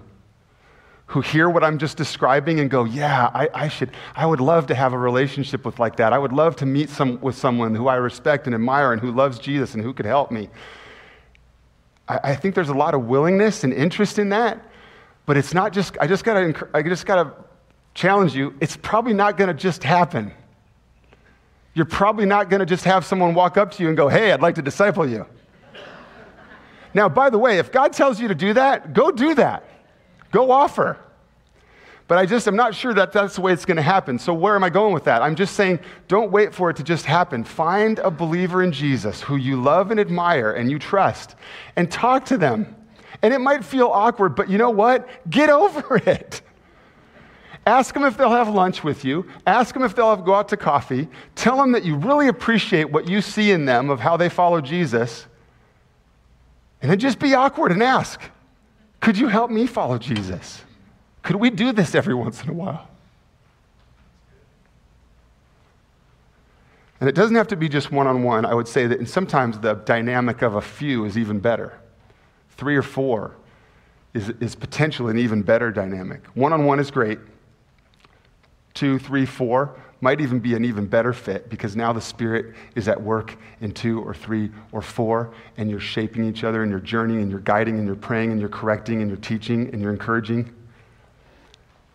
who 1.07 1.21
hear 1.21 1.49
what 1.49 1.63
I'm 1.63 1.79
just 1.79 1.97
describing 1.97 2.59
and 2.59 2.69
go, 2.69 2.85
yeah, 2.85 3.31
I, 3.33 3.49
I, 3.55 3.69
should, 3.69 3.91
I 4.17 4.27
would 4.27 4.41
love 4.41 4.67
to 4.69 4.75
have 4.75 4.93
a 4.93 4.99
relationship 4.99 5.65
with 5.65 5.79
like 5.79 5.97
that. 5.97 6.13
I 6.13 6.19
would 6.19 6.33
love 6.33 6.57
to 6.57 6.67
meet 6.67 6.91
some, 6.91 7.21
with 7.21 7.37
someone 7.37 7.75
who 7.75 7.87
I 7.87 7.95
respect 7.95 8.47
and 8.47 8.55
admire 8.55 8.93
and 8.93 9.01
who 9.01 9.13
loves 9.13 9.39
Jesus 9.39 9.75
and 9.75 9.83
who 9.83 9.93
could 9.93 10.07
help 10.07 10.33
me. 10.33 10.49
I, 12.09 12.21
I 12.23 12.35
think 12.37 12.55
there's 12.55 12.69
a 12.69 12.75
lot 12.75 12.95
of 12.95 13.07
willingness 13.07 13.65
and 13.65 13.73
interest 13.73 14.19
in 14.19 14.31
that, 14.31 14.61
but 15.27 15.37
it's 15.37 15.55
not 15.55 15.73
just, 15.73 15.97
I 16.01 16.07
just 16.07 16.25
gotta, 16.25 16.69
I 16.75 16.83
just 16.83 17.07
gotta 17.07 17.33
challenge 17.95 18.35
you, 18.35 18.55
it's 18.61 18.77
probably 18.77 19.15
not 19.15 19.37
gonna 19.37 19.55
just 19.55 19.83
happen. 19.83 20.33
You're 21.75 21.87
probably 21.87 22.27
not 22.27 22.49
gonna 22.49 22.67
just 22.67 22.85
have 22.85 23.05
someone 23.05 23.35
walk 23.35 23.57
up 23.57 23.73
to 23.73 23.83
you 23.83 23.89
and 23.89 23.97
go, 23.97 24.09
hey, 24.09 24.33
I'd 24.33 24.41
like 24.41 24.55
to 24.57 24.63
disciple 24.63 25.09
you. 25.09 25.27
Now, 26.95 27.11
by 27.11 27.29
the 27.29 27.39
way, 27.39 27.59
if 27.59 27.71
God 27.71 27.93
tells 27.93 28.19
you 28.19 28.29
to 28.29 28.35
do 28.35 28.55
that, 28.55 28.95
go 28.95 29.11
do 29.11 29.35
that. 29.35 29.65
Go 30.31 30.51
offer. 30.51 30.99
But 32.09 32.19
I 32.19 32.27
just, 32.27 32.47
I'm 32.47 32.55
not 32.55 32.75
sure 32.75 32.95
that 32.95 33.13
that's 33.13 33.35
the 33.35 33.41
way 33.41 33.53
it's 33.53 33.65
going 33.65 33.79
to 33.79 33.83
happen. 33.83 34.19
So, 34.19 34.33
where 34.33 34.55
am 34.55 34.63
I 34.63 34.71
going 34.71 34.95
with 34.95 35.05
that? 35.05 35.23
I'm 35.23 35.35
just 35.35 35.57
saying, 35.57 35.81
don't 36.07 36.31
wait 36.31 36.55
for 36.55 36.71
it 36.71 36.77
to 36.77 36.85
just 36.85 37.05
happen. 37.05 37.43
Find 37.43 37.99
a 37.99 38.11
believer 38.11 38.63
in 38.63 38.71
Jesus 38.71 39.21
who 39.21 39.37
you 39.37 39.61
love 39.61 39.91
and 39.91 39.99
admire 39.99 40.53
and 40.53 40.71
you 40.71 40.79
trust 40.79 41.35
and 41.75 41.91
talk 41.91 42.27
to 42.27 42.39
them. 42.39 42.77
And 43.23 43.35
it 43.35 43.41
might 43.41 43.65
feel 43.65 43.89
awkward, 43.89 44.37
but 44.37 44.49
you 44.49 44.57
know 44.57 44.71
what? 44.71 45.09
Get 45.29 45.51
over 45.51 45.97
it. 45.97 46.43
Ask 47.67 47.95
them 47.95 48.05
if 48.05 48.17
they'll 48.17 48.31
have 48.31 48.49
lunch 48.49 48.85
with 48.85 49.05
you. 49.05 49.27
Ask 49.45 49.75
them 49.75 49.83
if 49.83 49.97
they'll 49.97 50.11
have, 50.11 50.25
go 50.25 50.35
out 50.35 50.49
to 50.51 50.57
coffee. 50.57 51.09
Tell 51.35 51.57
them 51.57 51.73
that 51.73 51.85
you 51.85 51.97
really 51.97 52.29
appreciate 52.29 52.93
what 52.93 53.09
you 53.09 53.21
see 53.21 53.51
in 53.51 53.65
them 53.65 53.91
of 53.91 53.99
how 53.99 54.17
they 54.17 54.29
follow 54.29 54.61
Jesus. 54.61 55.27
And 56.81 56.89
then 56.89 57.01
just 57.01 57.19
be 57.19 57.35
awkward 57.35 57.73
and 57.73 57.83
ask. 57.83 58.21
Could 59.01 59.19
you 59.19 59.27
help 59.27 59.51
me 59.51 59.67
follow 59.67 59.99
Jesus? 59.99 60.63
Could 61.27 61.37
we 61.37 61.51
do 61.51 61.73
this 61.73 61.97
every 61.97 62.15
once 62.15 62.45
in 62.45 62.51
a 62.51 62.53
while? 62.53 62.87
And 67.01 67.09
it 67.09 67.17
doesn't 67.17 67.35
have 67.35 67.49
to 67.49 67.57
be 67.57 67.69
just 67.69 67.91
one 67.91 68.07
on 68.07 68.23
one. 68.23 68.45
I 68.45 68.55
would 68.55 68.69
say 68.69 68.87
that 68.87 69.09
sometimes 69.09 69.59
the 69.59 69.75
dynamic 69.75 70.43
of 70.43 70.55
a 70.55 70.61
few 70.61 71.05
is 71.05 71.19
even 71.19 71.41
better. 71.41 71.81
Three 72.57 72.77
or 72.77 72.83
four 72.83 73.35
is, 74.15 74.29
is 74.39 74.55
potentially 74.55 75.11
an 75.11 75.19
even 75.19 75.43
better 75.43 75.73
dynamic. 75.73 76.25
One 76.35 76.53
on 76.53 76.65
one 76.65 76.79
is 76.79 76.93
great. 76.93 77.19
Two, 78.75 79.01
three, 79.01 79.27
four 79.27 79.75
might 80.01 80.21
even 80.21 80.39
be 80.39 80.55
an 80.55 80.65
even 80.65 80.87
better 80.87 81.13
fit 81.13 81.51
because 81.51 81.75
now 81.75 81.93
the 81.93 82.01
Spirit 82.01 82.55
is 82.77 82.87
at 82.87 83.03
work 83.03 83.37
in 83.61 83.73
two 83.73 84.01
or 84.01 84.15
three 84.15 84.53
or 84.71 84.81
four, 84.81 85.35
and 85.57 85.69
you're 85.69 85.81
shaping 85.81 86.25
each 86.25 86.45
other, 86.45 86.63
and 86.63 86.71
you're 86.71 86.79
journeying, 86.79 87.23
and 87.23 87.33
you're 87.33 87.41
guiding, 87.41 87.79
and 87.79 87.87
you're 87.89 87.97
praying, 87.97 88.31
and 88.31 88.39
you're 88.39 88.49
correcting, 88.49 89.01
and 89.03 89.11
you're 89.11 89.19
teaching, 89.19 89.71
and 89.73 89.83
you're 89.83 89.91
encouraging. 89.91 90.53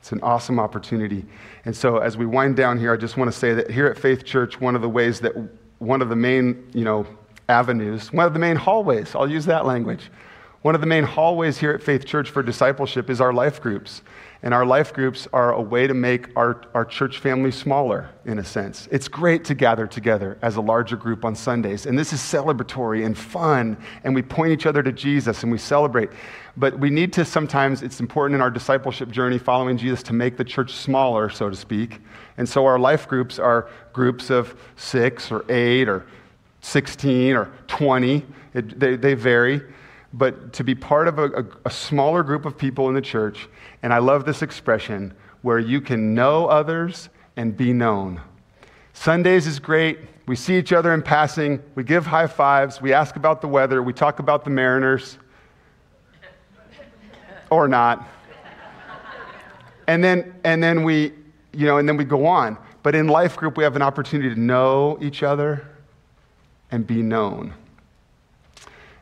It's 0.02 0.12
an 0.12 0.20
awesome 0.24 0.60
opportunity. 0.60 1.24
And 1.64 1.78
so, 1.78 2.00
as 2.00 2.18
we 2.18 2.26
wind 2.26 2.56
down 2.56 2.80
here, 2.80 2.92
I 2.92 2.98
just 2.98 3.18
want 3.18 3.32
to 3.32 3.38
say 3.38 3.54
that 3.54 3.70
here 3.70 3.86
at 3.86 4.00
Faith 4.00 4.26
Church, 4.26 4.60
one 4.60 4.76
of 4.76 4.82
the 4.82 4.90
ways 4.90 5.20
that 5.20 5.34
one 5.78 6.02
of 6.02 6.10
the 6.10 6.16
main, 6.16 6.68
you 6.74 6.84
know, 6.84 7.06
avenues, 7.48 8.12
one 8.12 8.26
of 8.26 8.34
the 8.34 8.40
main 8.40 8.56
hallways, 8.56 9.14
I'll 9.14 9.30
use 9.30 9.46
that 9.46 9.68
language. 9.68 10.10
One 10.64 10.74
of 10.74 10.82
the 10.82 10.88
main 10.88 11.04
hallways 11.04 11.60
here 11.60 11.72
at 11.72 11.84
Faith 11.84 12.06
Church 12.06 12.32
for 12.32 12.42
discipleship 12.42 13.12
is 13.12 13.22
our 13.22 13.32
life 13.32 13.62
groups. 13.62 14.02
And 14.44 14.56
our 14.56 14.66
life 14.66 14.92
groups 14.92 15.28
are 15.34 15.54
a 15.54 15.62
way 15.62 15.86
to 15.86 15.94
make 15.94 16.36
our, 16.36 16.64
our 16.74 16.84
church 16.84 17.20
family 17.20 17.52
smaller, 17.52 18.10
in 18.26 18.40
a 18.40 18.44
sense. 18.44 18.88
It's 18.92 19.08
great 19.08 19.46
to 19.46 19.54
gather 19.54 19.86
together 19.86 20.40
as 20.42 20.56
a 20.56 20.62
larger 20.62 20.96
group 20.96 21.24
on 21.24 21.36
Sundays. 21.36 21.86
And 21.86 21.98
this 21.98 22.12
is 22.12 22.20
celebratory 22.20 23.06
and 23.06 23.16
fun. 23.16 23.78
And 24.04 24.16
we 24.16 24.24
point 24.24 24.52
each 24.52 24.66
other 24.66 24.82
to 24.82 24.92
Jesus 24.92 25.44
and 25.44 25.52
we 25.52 25.60
celebrate. 25.60 26.10
But 26.58 26.80
we 26.80 26.90
need 26.90 27.14
to 27.14 27.26
sometimes, 27.26 27.84
it's 27.84 28.00
important 28.00 28.36
in 28.36 28.42
our 28.42 28.50
discipleship 28.50 29.12
journey 29.12 29.38
following 29.38 29.78
Jesus 29.78 30.02
to 30.04 30.14
make 30.14 30.38
the 30.38 30.44
church 30.44 30.74
smaller, 30.74 31.30
so 31.30 31.48
to 31.48 31.56
speak. 31.56 32.00
And 32.38 32.50
so 32.50 32.66
our 32.66 32.80
life 32.80 33.08
groups 33.08 33.38
are 33.38 33.70
groups 33.94 34.32
of 34.32 34.60
six 34.76 35.32
or 35.32 35.46
eight 35.50 35.88
or 35.88 36.08
16 36.62 37.36
or 37.36 37.52
20. 37.68 38.26
It, 38.56 38.80
they, 38.80 38.96
they 38.96 39.14
vary 39.14 39.62
but 40.14 40.54
to 40.54 40.64
be 40.64 40.76
part 40.76 41.08
of 41.08 41.20
a, 41.20 41.26
a, 41.26 41.46
a, 41.66 41.70
smaller 41.70 42.24
group 42.24 42.46
of 42.46 42.58
people 42.58 42.90
in 42.90 42.96
the 42.96 43.02
church, 43.02 43.48
and 43.82 43.94
I 43.94 44.00
love 44.00 44.26
this 44.26 44.42
expression, 44.42 45.14
where 45.42 45.60
you 45.60 45.82
can 45.82 46.14
know 46.14 46.48
others 46.48 47.10
and 47.38 47.56
be 47.56 47.74
known. 47.74 48.22
Sundays 48.94 49.48
is 49.48 49.60
great. 49.60 50.00
We 50.28 50.36
see 50.36 50.58
each 50.58 50.74
other 50.74 50.94
in 50.94 51.02
passing, 51.02 51.62
we 51.76 51.84
give 51.84 52.06
high 52.06 52.28
fives, 52.28 52.82
we 52.82 52.94
ask 52.94 53.16
about 53.16 53.42
the 53.42 53.48
weather, 53.48 53.82
we 53.82 53.94
talk 53.94 54.20
about 54.20 54.44
the 54.44 54.50
Mariners, 54.50 55.18
or 57.50 57.68
not. 57.68 58.08
And 59.88 60.04
then, 60.04 60.34
and 60.44 60.64
then 60.64 60.84
we, 60.84 61.14
you 61.54 61.66
know, 61.66 61.78
and 61.78 61.88
then 61.88 61.98
we 61.98 62.06
go 62.06 62.26
on. 62.26 62.58
But 62.84 62.96
in 62.96 63.08
life 63.08 63.36
group, 63.36 63.58
we 63.58 63.64
have 63.64 63.76
an 63.76 63.82
opportunity 63.82 64.34
to 64.34 64.40
know 64.40 64.98
each 65.02 65.24
other 65.24 65.68
and 66.72 66.86
be 66.86 67.02
known. 67.02 67.54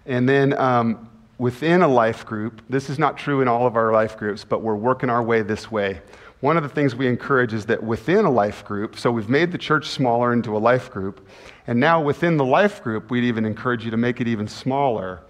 And 0.10 0.28
then 0.28 0.58
um, 0.60 1.08
within 1.38 1.84
a 1.84 1.88
life 1.88 2.26
group, 2.26 2.64
this 2.68 2.90
is 2.90 2.98
not 2.98 3.16
true 3.16 3.42
in 3.42 3.48
all 3.48 3.68
of 3.68 3.76
our 3.76 3.94
life 3.94 4.18
groups, 4.18 4.44
but 4.44 4.64
we're 4.64 4.76
working 4.76 5.08
our 5.08 5.22
way 5.22 5.44
this 5.44 5.72
way. 5.72 6.02
One 6.40 6.58
of 6.58 6.64
the 6.64 6.70
things 6.70 6.96
we 6.96 7.06
encourage 7.06 7.54
is 7.54 7.68
that 7.68 7.84
within 7.84 8.26
a 8.26 8.32
life 8.32 8.66
group, 8.66 8.98
so 8.98 9.12
we've 9.12 9.30
made 9.30 9.52
the 9.52 9.58
church 9.58 9.88
smaller 9.88 10.34
into 10.34 10.58
a 10.58 10.60
life 10.60 10.90
group, 10.90 11.28
and 11.68 11.80
now 11.80 12.02
within 12.02 12.38
the 12.38 12.46
life 12.46 12.82
group, 12.82 13.12
we'd 13.12 13.24
even 13.24 13.46
encourage 13.46 13.86
you 13.86 13.92
to 13.92 13.98
make 13.98 14.20
it 14.20 14.28
even 14.28 14.48
smaller. 14.48 15.22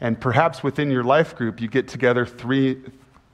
And 0.00 0.20
perhaps 0.20 0.62
within 0.62 0.90
your 0.90 1.04
life 1.04 1.34
group, 1.34 1.58
you 1.58 1.68
get 1.68 1.88
together 1.88 2.26
three 2.26 2.82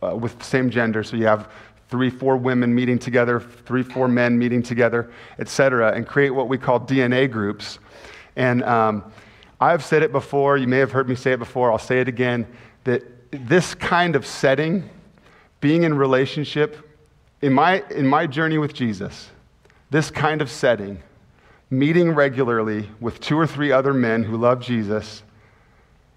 uh, 0.03 0.15
with 0.15 0.39
the 0.39 0.45
same 0.45 0.71
gender, 0.71 1.03
so 1.03 1.17
you 1.17 1.27
have 1.27 1.51
three, 1.89 2.11
four 2.11 2.37
women 2.37 2.73
meeting 2.73 2.99
together, 2.99 3.41
three, 3.41 3.83
four 3.83 4.07
men 4.07 4.39
meeting 4.39 4.63
together, 4.63 5.11
et 5.41 5.49
cetera, 5.49 5.93
and 5.95 6.07
create 6.07 6.31
what 6.31 6.49
we 6.49 6.59
call 6.59 6.79
DNA 6.79 7.29
groups. 7.29 7.81
And 8.37 8.63
um, 8.63 9.13
I've 9.63 9.85
said 9.85 10.03
it 10.03 10.11
before, 10.11 10.57
you 10.57 10.67
may 10.67 10.79
have 10.79 10.91
heard 10.91 11.09
me 11.09 11.15
say 11.15 11.33
it 11.33 11.39
before, 11.39 11.71
I'll 11.71 11.79
say 11.79 12.01
it 12.01 12.09
again, 12.09 12.49
that 12.83 13.05
this 13.31 13.77
kind 13.77 14.17
of 14.17 14.27
setting, 14.27 14.91
being 15.61 15.85
in 15.85 15.95
relationship, 15.95 16.77
in 17.43 17.53
my, 17.53 17.85
in 17.91 18.09
my 18.09 18.27
journey 18.27 18.59
with 18.59 18.75
Jesus, 18.75 19.31
this 19.89 20.11
kind 20.11 20.43
of 20.43 20.51
setting, 20.51 21.01
meeting 21.71 22.11
regularly 22.11 22.89
with 22.99 23.21
two 23.21 23.39
or 23.39 23.47
three 23.47 23.71
other 23.71 23.95
men 23.95 24.25
who 24.25 24.37
love 24.37 24.61
Jesus, 24.61 25.23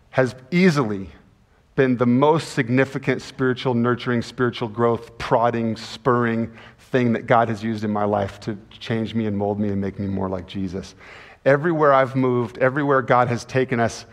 has 0.09 0.33
easily 0.49 1.11
been 1.75 1.97
the 1.97 2.05
most 2.07 2.53
significant 2.53 3.21
spiritual 3.21 3.75
nurturing, 3.75 4.23
spiritual 4.23 4.69
growth, 4.69 5.15
prodding, 5.19 5.75
spurring 5.75 6.51
thing 6.79 7.13
that 7.13 7.27
God 7.27 7.49
has 7.49 7.63
used 7.63 7.83
in 7.83 7.91
my 7.91 8.05
life 8.05 8.39
to 8.39 8.57
change 8.71 9.13
me 9.13 9.27
and 9.27 9.37
mold 9.37 9.59
me 9.59 9.69
and 9.69 9.79
make 9.79 9.99
me 9.99 10.07
more 10.07 10.29
like 10.29 10.47
Jesus. 10.47 10.95
Everywhere 11.45 11.93
I've 11.93 12.15
moved, 12.15 12.57
everywhere 12.57 13.03
God 13.03 13.27
has 13.27 13.45
taken 13.45 13.79
us, 13.79 14.05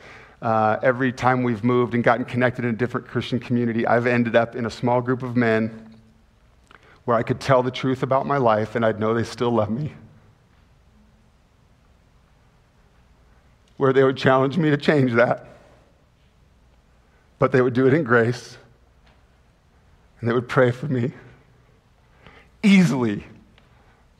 uh, 0.43 0.77
every 0.83 1.13
time 1.13 1.43
we've 1.43 1.65
moved 1.65 1.95
and 1.95 2.05
gotten 2.05 2.25
connected 2.25 2.65
in 2.65 2.75
a 2.75 2.77
different 2.77 3.09
Christian 3.09 3.41
community, 3.41 3.87
I've 3.87 4.07
ended 4.07 4.37
up 4.37 4.55
in 4.55 4.67
a 4.67 4.71
small 4.71 5.01
group 5.01 5.23
of 5.23 5.37
men 5.37 5.97
where 7.05 7.17
I 7.17 7.23
could 7.23 7.41
tell 7.41 7.63
the 7.63 7.71
truth 7.71 8.03
about 8.03 8.27
my 8.27 8.37
life 8.37 8.75
and 8.75 8.85
I'd 8.85 9.01
know 9.01 9.15
they 9.15 9.25
still 9.25 9.51
love 9.51 9.71
me. 9.71 9.93
Where 13.77 13.93
they 13.93 14.05
would 14.05 14.17
challenge 14.17 14.59
me 14.59 14.71
to 14.71 14.77
change 14.77 15.13
that, 15.15 15.47
but 17.39 17.51
they 17.51 17.63
would 17.63 17.75
do 17.75 17.87
it 17.87 17.95
in 17.95 18.05
grace 18.05 18.59
and 20.21 20.29
they 20.29 20.35
would 20.35 20.49
pray 20.49 20.71
for 20.71 20.87
me. 20.87 21.13
Easily, 22.63 23.25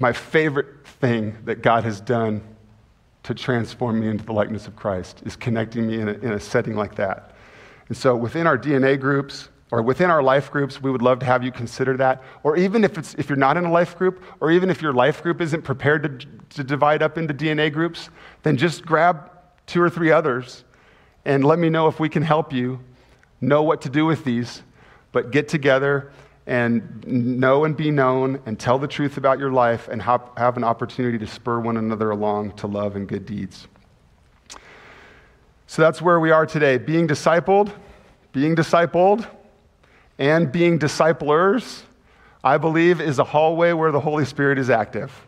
my 0.01 0.13
favorite 0.13 0.85
thing 0.85 1.37
that 1.45 1.63
God 1.63 1.85
has 1.85 2.01
done 2.01 2.43
to 3.25 3.35
transform 3.35 4.01
me 4.01 4.09
into 4.09 4.25
the 4.25 4.33
likeness 4.33 4.67
of 4.67 4.77
Christ, 4.77 5.23
is 5.25 5.37
connecting 5.37 5.87
me 5.87 6.01
in 6.01 6.09
a, 6.09 6.13
in 6.13 6.33
a 6.33 6.41
setting 6.41 6.75
like 6.75 6.97
that. 6.97 7.35
And 7.89 7.97
so 7.97 8.17
within 8.17 8.47
our 8.47 8.59
DNA 8.59 8.99
groups, 8.99 9.49
or 9.73 9.81
within 9.81 10.11
our 10.11 10.23
life 10.23 10.51
groups, 10.51 10.83
we 10.83 10.91
would 10.91 11.01
love 11.01 11.19
to 11.21 11.27
have 11.27 11.43
you 11.43 11.51
consider 11.51 11.97
that. 11.97 12.23
Or 12.43 12.59
even 12.59 12.85
if, 12.85 12.99
it's, 12.99 13.15
if 13.15 13.31
you're 13.31 13.39
not 13.39 13.57
in 13.57 13.65
a 13.65 13.73
life 13.73 13.97
group, 13.97 14.23
or 14.39 14.51
even 14.51 14.69
if 14.69 14.83
your 14.83 14.93
life 14.93 15.23
group 15.23 15.41
isn't 15.41 15.63
prepared 15.63 16.21
to, 16.21 16.27
to 16.57 16.63
divide 16.63 17.03
up 17.03 17.17
into 17.17 17.33
DNA 17.33 17.73
groups, 17.73 18.11
then 18.43 18.59
just 18.59 18.85
grab 18.85 19.31
two 19.67 19.81
or 19.81 19.89
three 19.89 20.13
others 20.13 20.65
and 21.25 21.43
let 21.43 21.59
me 21.59 21.71
know 21.71 21.89
if 21.89 21.99
we 21.99 22.11
can 22.11 22.23
help 22.23 22.53
you 22.53 22.81
know 23.41 23.63
what 23.63 23.81
to 23.83 23.89
do 23.89 24.05
with 24.05 24.25
these. 24.25 24.63
But 25.11 25.31
get 25.31 25.49
together 25.49 26.13
and 26.47 27.07
know 27.07 27.65
and 27.65 27.77
be 27.77 27.91
known 27.91 28.41
and 28.47 28.59
tell 28.59 28.79
the 28.79 28.89
truth 28.89 29.17
about 29.17 29.39
your 29.39 29.53
life 29.53 29.89
and 29.89 30.03
have, 30.03 30.23
have 30.37 30.57
an 30.57 30.65
opportunity 30.65 31.19
to 31.19 31.27
spur 31.27 31.61
one 31.61 31.77
another 31.77 32.11
along 32.11 32.53
to 32.57 32.67
love 32.67 32.97
and 32.97 33.07
good 33.07 33.27
deeds. 33.27 33.69
So 35.67 35.83
that's 35.83 36.03
where 36.03 36.21
we 36.21 36.31
are 36.31 36.45
today 36.45 36.79
being 36.79 37.07
discipled, 37.07 37.73
being 38.33 38.57
discipled, 38.57 39.27
and 40.19 40.53
being 40.53 40.79
disciplers, 40.79 41.85
I 42.45 42.59
believe, 42.59 43.01
is 43.01 43.19
a 43.19 43.25
hallway 43.25 43.73
where 43.73 43.93
the 43.93 44.01
Holy 44.01 44.25
Spirit 44.25 44.59
is 44.59 44.69
active. 44.69 45.27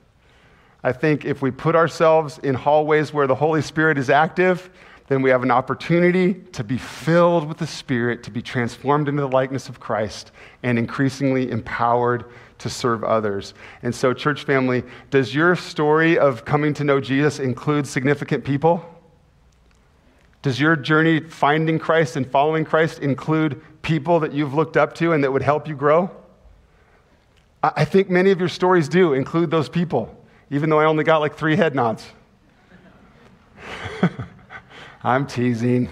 I 0.82 0.92
think 0.92 1.24
if 1.24 1.40
we 1.40 1.50
put 1.50 1.74
ourselves 1.74 2.38
in 2.38 2.54
hallways 2.54 3.12
where 3.12 3.26
the 3.26 3.34
Holy 3.34 3.62
Spirit 3.62 3.96
is 3.96 4.10
active, 4.10 4.68
then 5.06 5.20
we 5.20 5.30
have 5.30 5.42
an 5.42 5.50
opportunity 5.50 6.34
to 6.52 6.64
be 6.64 6.78
filled 6.78 7.46
with 7.46 7.58
the 7.58 7.66
Spirit, 7.66 8.22
to 8.22 8.30
be 8.30 8.40
transformed 8.40 9.08
into 9.08 9.20
the 9.20 9.28
likeness 9.28 9.68
of 9.68 9.78
Christ, 9.78 10.32
and 10.62 10.78
increasingly 10.78 11.50
empowered 11.50 12.24
to 12.58 12.70
serve 12.70 13.04
others. 13.04 13.52
And 13.82 13.94
so, 13.94 14.14
church 14.14 14.44
family, 14.44 14.82
does 15.10 15.34
your 15.34 15.56
story 15.56 16.18
of 16.18 16.44
coming 16.46 16.72
to 16.74 16.84
know 16.84 17.00
Jesus 17.00 17.38
include 17.38 17.86
significant 17.86 18.44
people? 18.44 18.82
Does 20.40 20.58
your 20.58 20.76
journey 20.76 21.20
finding 21.20 21.78
Christ 21.78 22.16
and 22.16 22.30
following 22.30 22.64
Christ 22.64 23.00
include 23.00 23.60
people 23.82 24.20
that 24.20 24.32
you've 24.32 24.54
looked 24.54 24.76
up 24.76 24.94
to 24.96 25.12
and 25.12 25.22
that 25.24 25.32
would 25.32 25.42
help 25.42 25.68
you 25.68 25.74
grow? 25.74 26.10
I 27.62 27.84
think 27.86 28.10
many 28.10 28.30
of 28.30 28.38
your 28.38 28.50
stories 28.50 28.88
do 28.88 29.14
include 29.14 29.50
those 29.50 29.70
people, 29.70 30.14
even 30.50 30.68
though 30.68 30.80
I 30.80 30.84
only 30.84 31.02
got 31.02 31.18
like 31.18 31.34
three 31.34 31.56
head 31.56 31.74
nods. 31.74 32.06
I'm 35.04 35.26
teasing. 35.26 35.90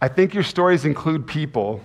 I 0.00 0.08
think 0.08 0.32
your 0.32 0.42
stories 0.42 0.86
include 0.86 1.26
people, 1.26 1.82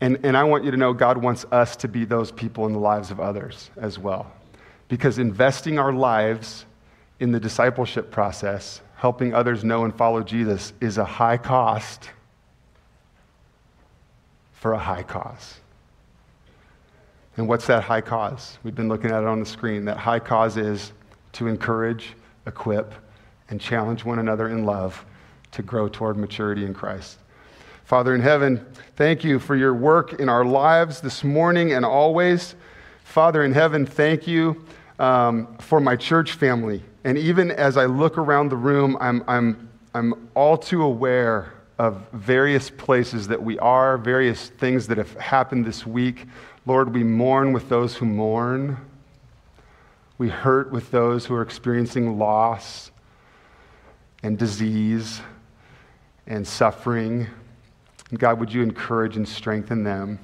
and, 0.00 0.18
and 0.24 0.36
I 0.36 0.42
want 0.42 0.64
you 0.64 0.72
to 0.72 0.76
know 0.76 0.92
God 0.92 1.18
wants 1.18 1.46
us 1.52 1.76
to 1.76 1.88
be 1.88 2.04
those 2.04 2.32
people 2.32 2.66
in 2.66 2.72
the 2.72 2.80
lives 2.80 3.12
of 3.12 3.20
others 3.20 3.70
as 3.76 3.96
well. 3.96 4.32
Because 4.88 5.18
investing 5.18 5.78
our 5.78 5.92
lives 5.92 6.66
in 7.20 7.30
the 7.30 7.38
discipleship 7.38 8.10
process, 8.10 8.80
helping 8.96 9.32
others 9.32 9.62
know 9.62 9.84
and 9.84 9.94
follow 9.94 10.22
Jesus, 10.22 10.72
is 10.80 10.98
a 10.98 11.04
high 11.04 11.36
cost 11.36 12.10
for 14.52 14.72
a 14.72 14.78
high 14.78 15.04
cause. 15.04 15.60
And 17.36 17.48
what's 17.48 17.66
that 17.68 17.84
high 17.84 18.00
cause? 18.00 18.58
We've 18.64 18.74
been 18.74 18.88
looking 18.88 19.12
at 19.12 19.22
it 19.22 19.26
on 19.26 19.38
the 19.38 19.46
screen. 19.46 19.84
That 19.84 19.96
high 19.96 20.18
cause 20.18 20.56
is 20.56 20.92
to 21.32 21.46
encourage, 21.46 22.14
equip, 22.46 22.92
and 23.54 23.60
challenge 23.60 24.04
one 24.04 24.18
another 24.18 24.48
in 24.48 24.64
love 24.64 25.04
to 25.52 25.62
grow 25.62 25.86
toward 25.86 26.16
maturity 26.16 26.64
in 26.64 26.74
Christ. 26.74 27.18
Father 27.84 28.12
in 28.12 28.20
heaven, 28.20 28.66
thank 28.96 29.22
you 29.22 29.38
for 29.38 29.54
your 29.54 29.72
work 29.72 30.14
in 30.14 30.28
our 30.28 30.44
lives 30.44 31.00
this 31.00 31.22
morning 31.22 31.72
and 31.72 31.84
always. 31.84 32.56
Father 33.04 33.44
in 33.44 33.52
heaven, 33.52 33.86
thank 33.86 34.26
you 34.26 34.64
um, 34.98 35.56
for 35.58 35.78
my 35.78 35.94
church 35.94 36.32
family. 36.32 36.82
And 37.04 37.16
even 37.16 37.52
as 37.52 37.76
I 37.76 37.86
look 37.86 38.18
around 38.18 38.48
the 38.48 38.56
room, 38.56 38.96
I'm, 39.00 39.22
I'm, 39.28 39.68
I'm 39.94 40.28
all 40.34 40.58
too 40.58 40.82
aware 40.82 41.52
of 41.78 42.04
various 42.12 42.70
places 42.70 43.28
that 43.28 43.40
we 43.40 43.56
are, 43.60 43.96
various 43.98 44.48
things 44.48 44.88
that 44.88 44.98
have 44.98 45.14
happened 45.18 45.64
this 45.64 45.86
week. 45.86 46.26
Lord, 46.66 46.92
we 46.92 47.04
mourn 47.04 47.52
with 47.52 47.68
those 47.68 47.94
who 47.94 48.06
mourn. 48.06 48.78
We 50.18 50.28
hurt 50.28 50.72
with 50.72 50.90
those 50.90 51.26
who 51.26 51.36
are 51.36 51.42
experiencing 51.42 52.18
loss 52.18 52.90
and 54.24 54.38
disease 54.38 55.20
and 56.26 56.46
suffering. 56.46 57.26
And 58.10 58.18
God, 58.18 58.40
would 58.40 58.52
you 58.52 58.62
encourage 58.62 59.16
and 59.16 59.28
strengthen 59.28 59.84
them? 59.84 60.18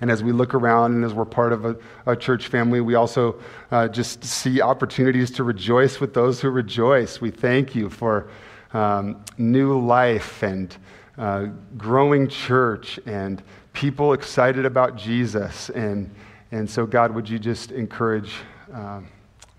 And 0.00 0.10
as 0.10 0.24
we 0.24 0.32
look 0.32 0.52
around 0.52 0.94
and 0.96 1.04
as 1.04 1.14
we're 1.14 1.24
part 1.24 1.52
of 1.52 1.64
a, 1.64 1.76
a 2.06 2.16
church 2.16 2.48
family, 2.48 2.80
we 2.80 2.96
also 2.96 3.40
uh, 3.70 3.86
just 3.86 4.24
see 4.24 4.60
opportunities 4.60 5.30
to 5.32 5.44
rejoice 5.44 6.00
with 6.00 6.12
those 6.12 6.40
who 6.40 6.50
rejoice. 6.50 7.20
We 7.20 7.30
thank 7.30 7.76
you 7.76 7.88
for 7.88 8.28
um, 8.72 9.24
new 9.38 9.78
life 9.78 10.42
and 10.42 10.76
uh, 11.18 11.46
growing 11.76 12.26
church 12.26 12.98
and 13.06 13.44
people 13.74 14.12
excited 14.12 14.66
about 14.66 14.96
Jesus. 14.96 15.70
And, 15.70 16.12
and 16.50 16.68
so, 16.68 16.84
God, 16.84 17.14
would 17.14 17.28
you 17.28 17.38
just 17.38 17.70
encourage 17.70 18.32
um, 18.72 19.06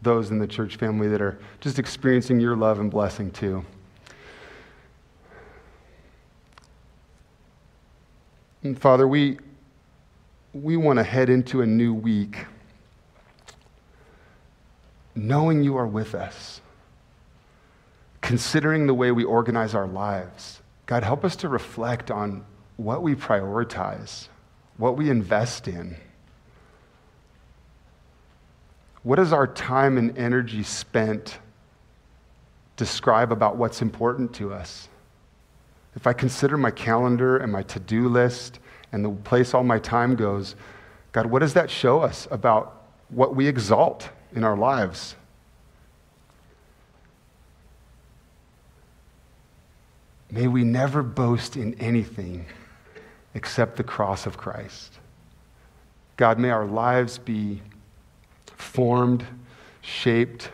those 0.04 0.32
in 0.32 0.40
the 0.40 0.48
church 0.48 0.76
family 0.76 1.08
that 1.08 1.22
are 1.22 1.40
just 1.62 1.80
experiencing 1.80 2.40
your 2.40 2.56
love 2.56 2.80
and 2.80 2.92
blessing 2.92 3.32
too? 3.32 3.66
And 8.64 8.80
Father, 8.80 9.08
we, 9.08 9.40
we 10.54 10.78
want 10.78 10.98
to 10.98 11.04
head 11.04 11.30
into 11.30 11.62
a 11.62 11.66
new 11.66 11.94
week 11.94 12.46
knowing 15.16 15.64
you 15.64 15.78
are 15.78 15.88
with 15.88 16.16
us, 16.16 16.62
considering 18.22 18.88
the 18.88 18.94
way 18.94 19.12
we 19.12 19.24
organize 19.24 19.76
our 19.76 19.88
lives. 19.88 20.62
God, 20.86 21.04
help 21.04 21.24
us 21.24 21.36
to 21.38 21.50
reflect 21.50 22.10
on 22.10 22.46
what 22.78 23.04
we 23.04 23.16
prioritize, 23.16 24.28
what 24.78 24.98
we 24.98 25.10
invest 25.10 25.68
in. 25.68 25.96
What 29.04 29.18
does 29.18 29.34
our 29.34 29.48
time 29.48 29.98
and 29.98 30.18
energy 30.18 30.64
spent 30.64 31.38
describe 32.78 33.32
about 33.32 33.58
what's 33.58 33.82
important 33.82 34.34
to 34.36 34.54
us? 34.54 34.88
If 35.96 36.08
I 36.08 36.14
consider 36.14 36.58
my 36.58 36.72
calendar 36.72 37.38
and 37.38 37.52
my 37.52 37.64
to 37.64 37.80
do 37.80 38.08
list 38.08 38.60
and 38.92 39.04
the 39.04 39.12
place 39.12 39.54
all 39.54 39.64
my 39.64 39.78
time 39.78 40.16
goes, 40.16 40.56
God, 41.12 41.28
what 41.28 41.40
does 41.40 41.54
that 41.54 41.70
show 41.70 42.00
us 42.00 42.28
about 42.32 42.82
what 43.10 43.36
we 43.36 43.48
exalt 43.48 44.10
in 44.34 44.44
our 44.44 44.58
lives? 44.58 45.16
May 50.32 50.48
we 50.48 50.64
never 50.64 51.04
boast 51.04 51.58
in 51.58 51.76
anything 51.76 52.48
except 53.36 53.76
the 53.76 53.84
cross 53.84 54.26
of 54.26 54.38
Christ. 54.38 54.98
God, 56.18 56.40
may 56.40 56.50
our 56.50 56.66
lives 56.66 57.20
be 57.20 57.62
formed, 58.58 59.26
shaped 59.82 60.50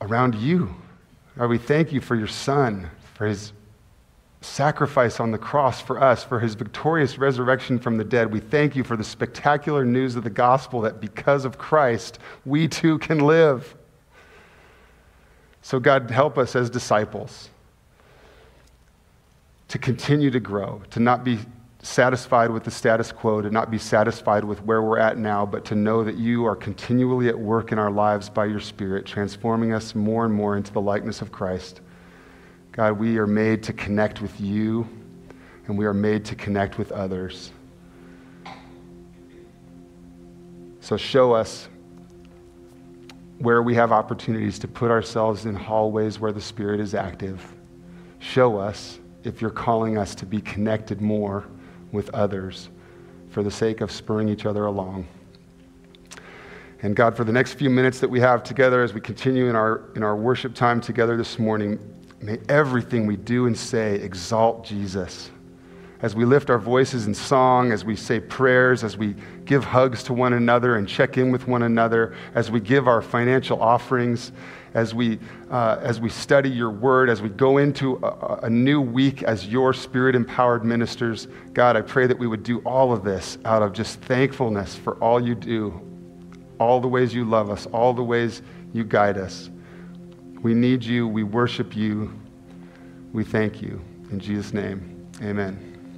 around 0.00 0.34
you. 0.34 0.74
God, 1.36 1.50
we 1.50 1.58
thank 1.58 1.92
you 1.92 2.00
for 2.00 2.16
your 2.16 2.26
Son, 2.26 2.90
for 3.14 3.26
his 3.26 3.52
sacrifice 4.40 5.20
on 5.20 5.30
the 5.30 5.38
cross 5.38 5.80
for 5.80 6.00
us, 6.02 6.22
for 6.22 6.40
his 6.40 6.54
victorious 6.54 7.18
resurrection 7.18 7.78
from 7.78 7.96
the 7.96 8.04
dead. 8.04 8.32
We 8.32 8.40
thank 8.40 8.76
you 8.76 8.84
for 8.84 8.96
the 8.96 9.04
spectacular 9.04 9.84
news 9.84 10.16
of 10.16 10.24
the 10.24 10.30
gospel 10.30 10.80
that 10.82 11.00
because 11.00 11.44
of 11.44 11.58
Christ, 11.58 12.18
we 12.44 12.68
too 12.68 12.98
can 12.98 13.18
live. 13.18 13.74
So, 15.62 15.80
God, 15.80 16.10
help 16.10 16.38
us 16.38 16.54
as 16.56 16.70
disciples 16.70 17.50
to 19.68 19.78
continue 19.78 20.30
to 20.30 20.40
grow, 20.40 20.82
to 20.90 21.00
not 21.00 21.24
be 21.24 21.38
satisfied 21.82 22.50
with 22.50 22.64
the 22.64 22.70
status 22.70 23.12
quo, 23.12 23.40
to 23.40 23.50
not 23.50 23.70
be 23.70 23.78
satisfied 23.78 24.44
with 24.44 24.62
where 24.64 24.82
we're 24.82 24.98
at 24.98 25.16
now, 25.16 25.46
but 25.46 25.64
to 25.66 25.74
know 25.74 26.02
that 26.02 26.16
you 26.16 26.44
are 26.44 26.56
continually 26.56 27.28
at 27.28 27.38
work 27.38 27.70
in 27.70 27.78
our 27.78 27.90
lives 27.90 28.28
by 28.28 28.44
your 28.46 28.60
Spirit, 28.60 29.06
transforming 29.06 29.72
us 29.72 29.94
more 29.94 30.24
and 30.24 30.34
more 30.34 30.56
into 30.56 30.72
the 30.72 30.80
likeness 30.80 31.22
of 31.22 31.30
Christ. 31.30 31.80
God, 32.72 32.98
we 32.98 33.18
are 33.18 33.26
made 33.26 33.62
to 33.64 33.72
connect 33.72 34.20
with 34.20 34.40
you, 34.40 34.88
and 35.66 35.78
we 35.78 35.86
are 35.86 35.94
made 35.94 36.24
to 36.26 36.34
connect 36.34 36.78
with 36.78 36.90
others. 36.90 37.52
So 40.80 40.96
show 40.96 41.32
us 41.32 41.68
where 43.38 43.62
we 43.62 43.74
have 43.74 43.92
opportunities 43.92 44.58
to 44.58 44.68
put 44.68 44.90
ourselves 44.90 45.46
in 45.46 45.54
hallways 45.54 46.18
where 46.18 46.32
the 46.32 46.40
Spirit 46.40 46.80
is 46.80 46.94
active. 46.94 47.54
Show 48.18 48.58
us 48.58 48.98
if 49.22 49.40
you're 49.40 49.50
calling 49.50 49.96
us 49.96 50.16
to 50.16 50.26
be 50.26 50.40
connected 50.40 51.00
more 51.00 51.46
with 51.92 52.10
others 52.14 52.68
for 53.30 53.42
the 53.42 53.50
sake 53.50 53.80
of 53.80 53.90
spurring 53.90 54.28
each 54.28 54.46
other 54.46 54.66
along. 54.66 55.06
And 56.82 56.94
God, 56.94 57.16
for 57.16 57.24
the 57.24 57.32
next 57.32 57.54
few 57.54 57.70
minutes 57.70 57.98
that 58.00 58.08
we 58.08 58.20
have 58.20 58.42
together 58.44 58.82
as 58.82 58.94
we 58.94 59.00
continue 59.00 59.48
in 59.48 59.56
our, 59.56 59.82
in 59.96 60.02
our 60.02 60.16
worship 60.16 60.54
time 60.54 60.80
together 60.80 61.16
this 61.16 61.38
morning, 61.38 61.78
may 62.20 62.38
everything 62.48 63.06
we 63.06 63.16
do 63.16 63.46
and 63.46 63.56
say 63.56 63.96
exalt 63.96 64.64
Jesus. 64.64 65.30
As 66.00 66.14
we 66.14 66.24
lift 66.24 66.48
our 66.48 66.58
voices 66.58 67.06
in 67.06 67.14
song, 67.14 67.72
as 67.72 67.84
we 67.84 67.96
say 67.96 68.20
prayers, 68.20 68.84
as 68.84 68.96
we 68.96 69.16
give 69.44 69.64
hugs 69.64 70.04
to 70.04 70.12
one 70.12 70.32
another 70.32 70.76
and 70.76 70.88
check 70.88 71.18
in 71.18 71.32
with 71.32 71.48
one 71.48 71.62
another, 71.62 72.14
as 72.36 72.52
we 72.52 72.60
give 72.60 72.86
our 72.86 73.02
financial 73.02 73.60
offerings, 73.60 74.30
as 74.74 74.94
we, 74.94 75.18
uh, 75.50 75.78
as 75.80 76.00
we 76.00 76.08
study 76.08 76.48
your 76.48 76.70
word, 76.70 77.10
as 77.10 77.20
we 77.20 77.28
go 77.28 77.58
into 77.58 77.96
a, 77.96 78.40
a 78.44 78.50
new 78.50 78.80
week 78.80 79.24
as 79.24 79.48
your 79.48 79.72
spirit 79.72 80.14
empowered 80.14 80.64
ministers. 80.64 81.26
God, 81.52 81.76
I 81.76 81.80
pray 81.80 82.06
that 82.06 82.18
we 82.18 82.28
would 82.28 82.44
do 82.44 82.60
all 82.60 82.92
of 82.92 83.02
this 83.02 83.38
out 83.44 83.62
of 83.62 83.72
just 83.72 84.00
thankfulness 84.02 84.76
for 84.76 84.94
all 85.02 85.20
you 85.20 85.34
do, 85.34 85.80
all 86.60 86.80
the 86.80 86.88
ways 86.88 87.12
you 87.12 87.24
love 87.24 87.50
us, 87.50 87.66
all 87.66 87.92
the 87.92 88.04
ways 88.04 88.42
you 88.72 88.84
guide 88.84 89.18
us. 89.18 89.50
We 90.42 90.54
need 90.54 90.84
you. 90.84 91.08
We 91.08 91.24
worship 91.24 91.74
you. 91.74 92.12
We 93.12 93.24
thank 93.24 93.60
you. 93.60 93.80
In 94.12 94.20
Jesus' 94.20 94.52
name, 94.52 95.08
amen. 95.22 95.77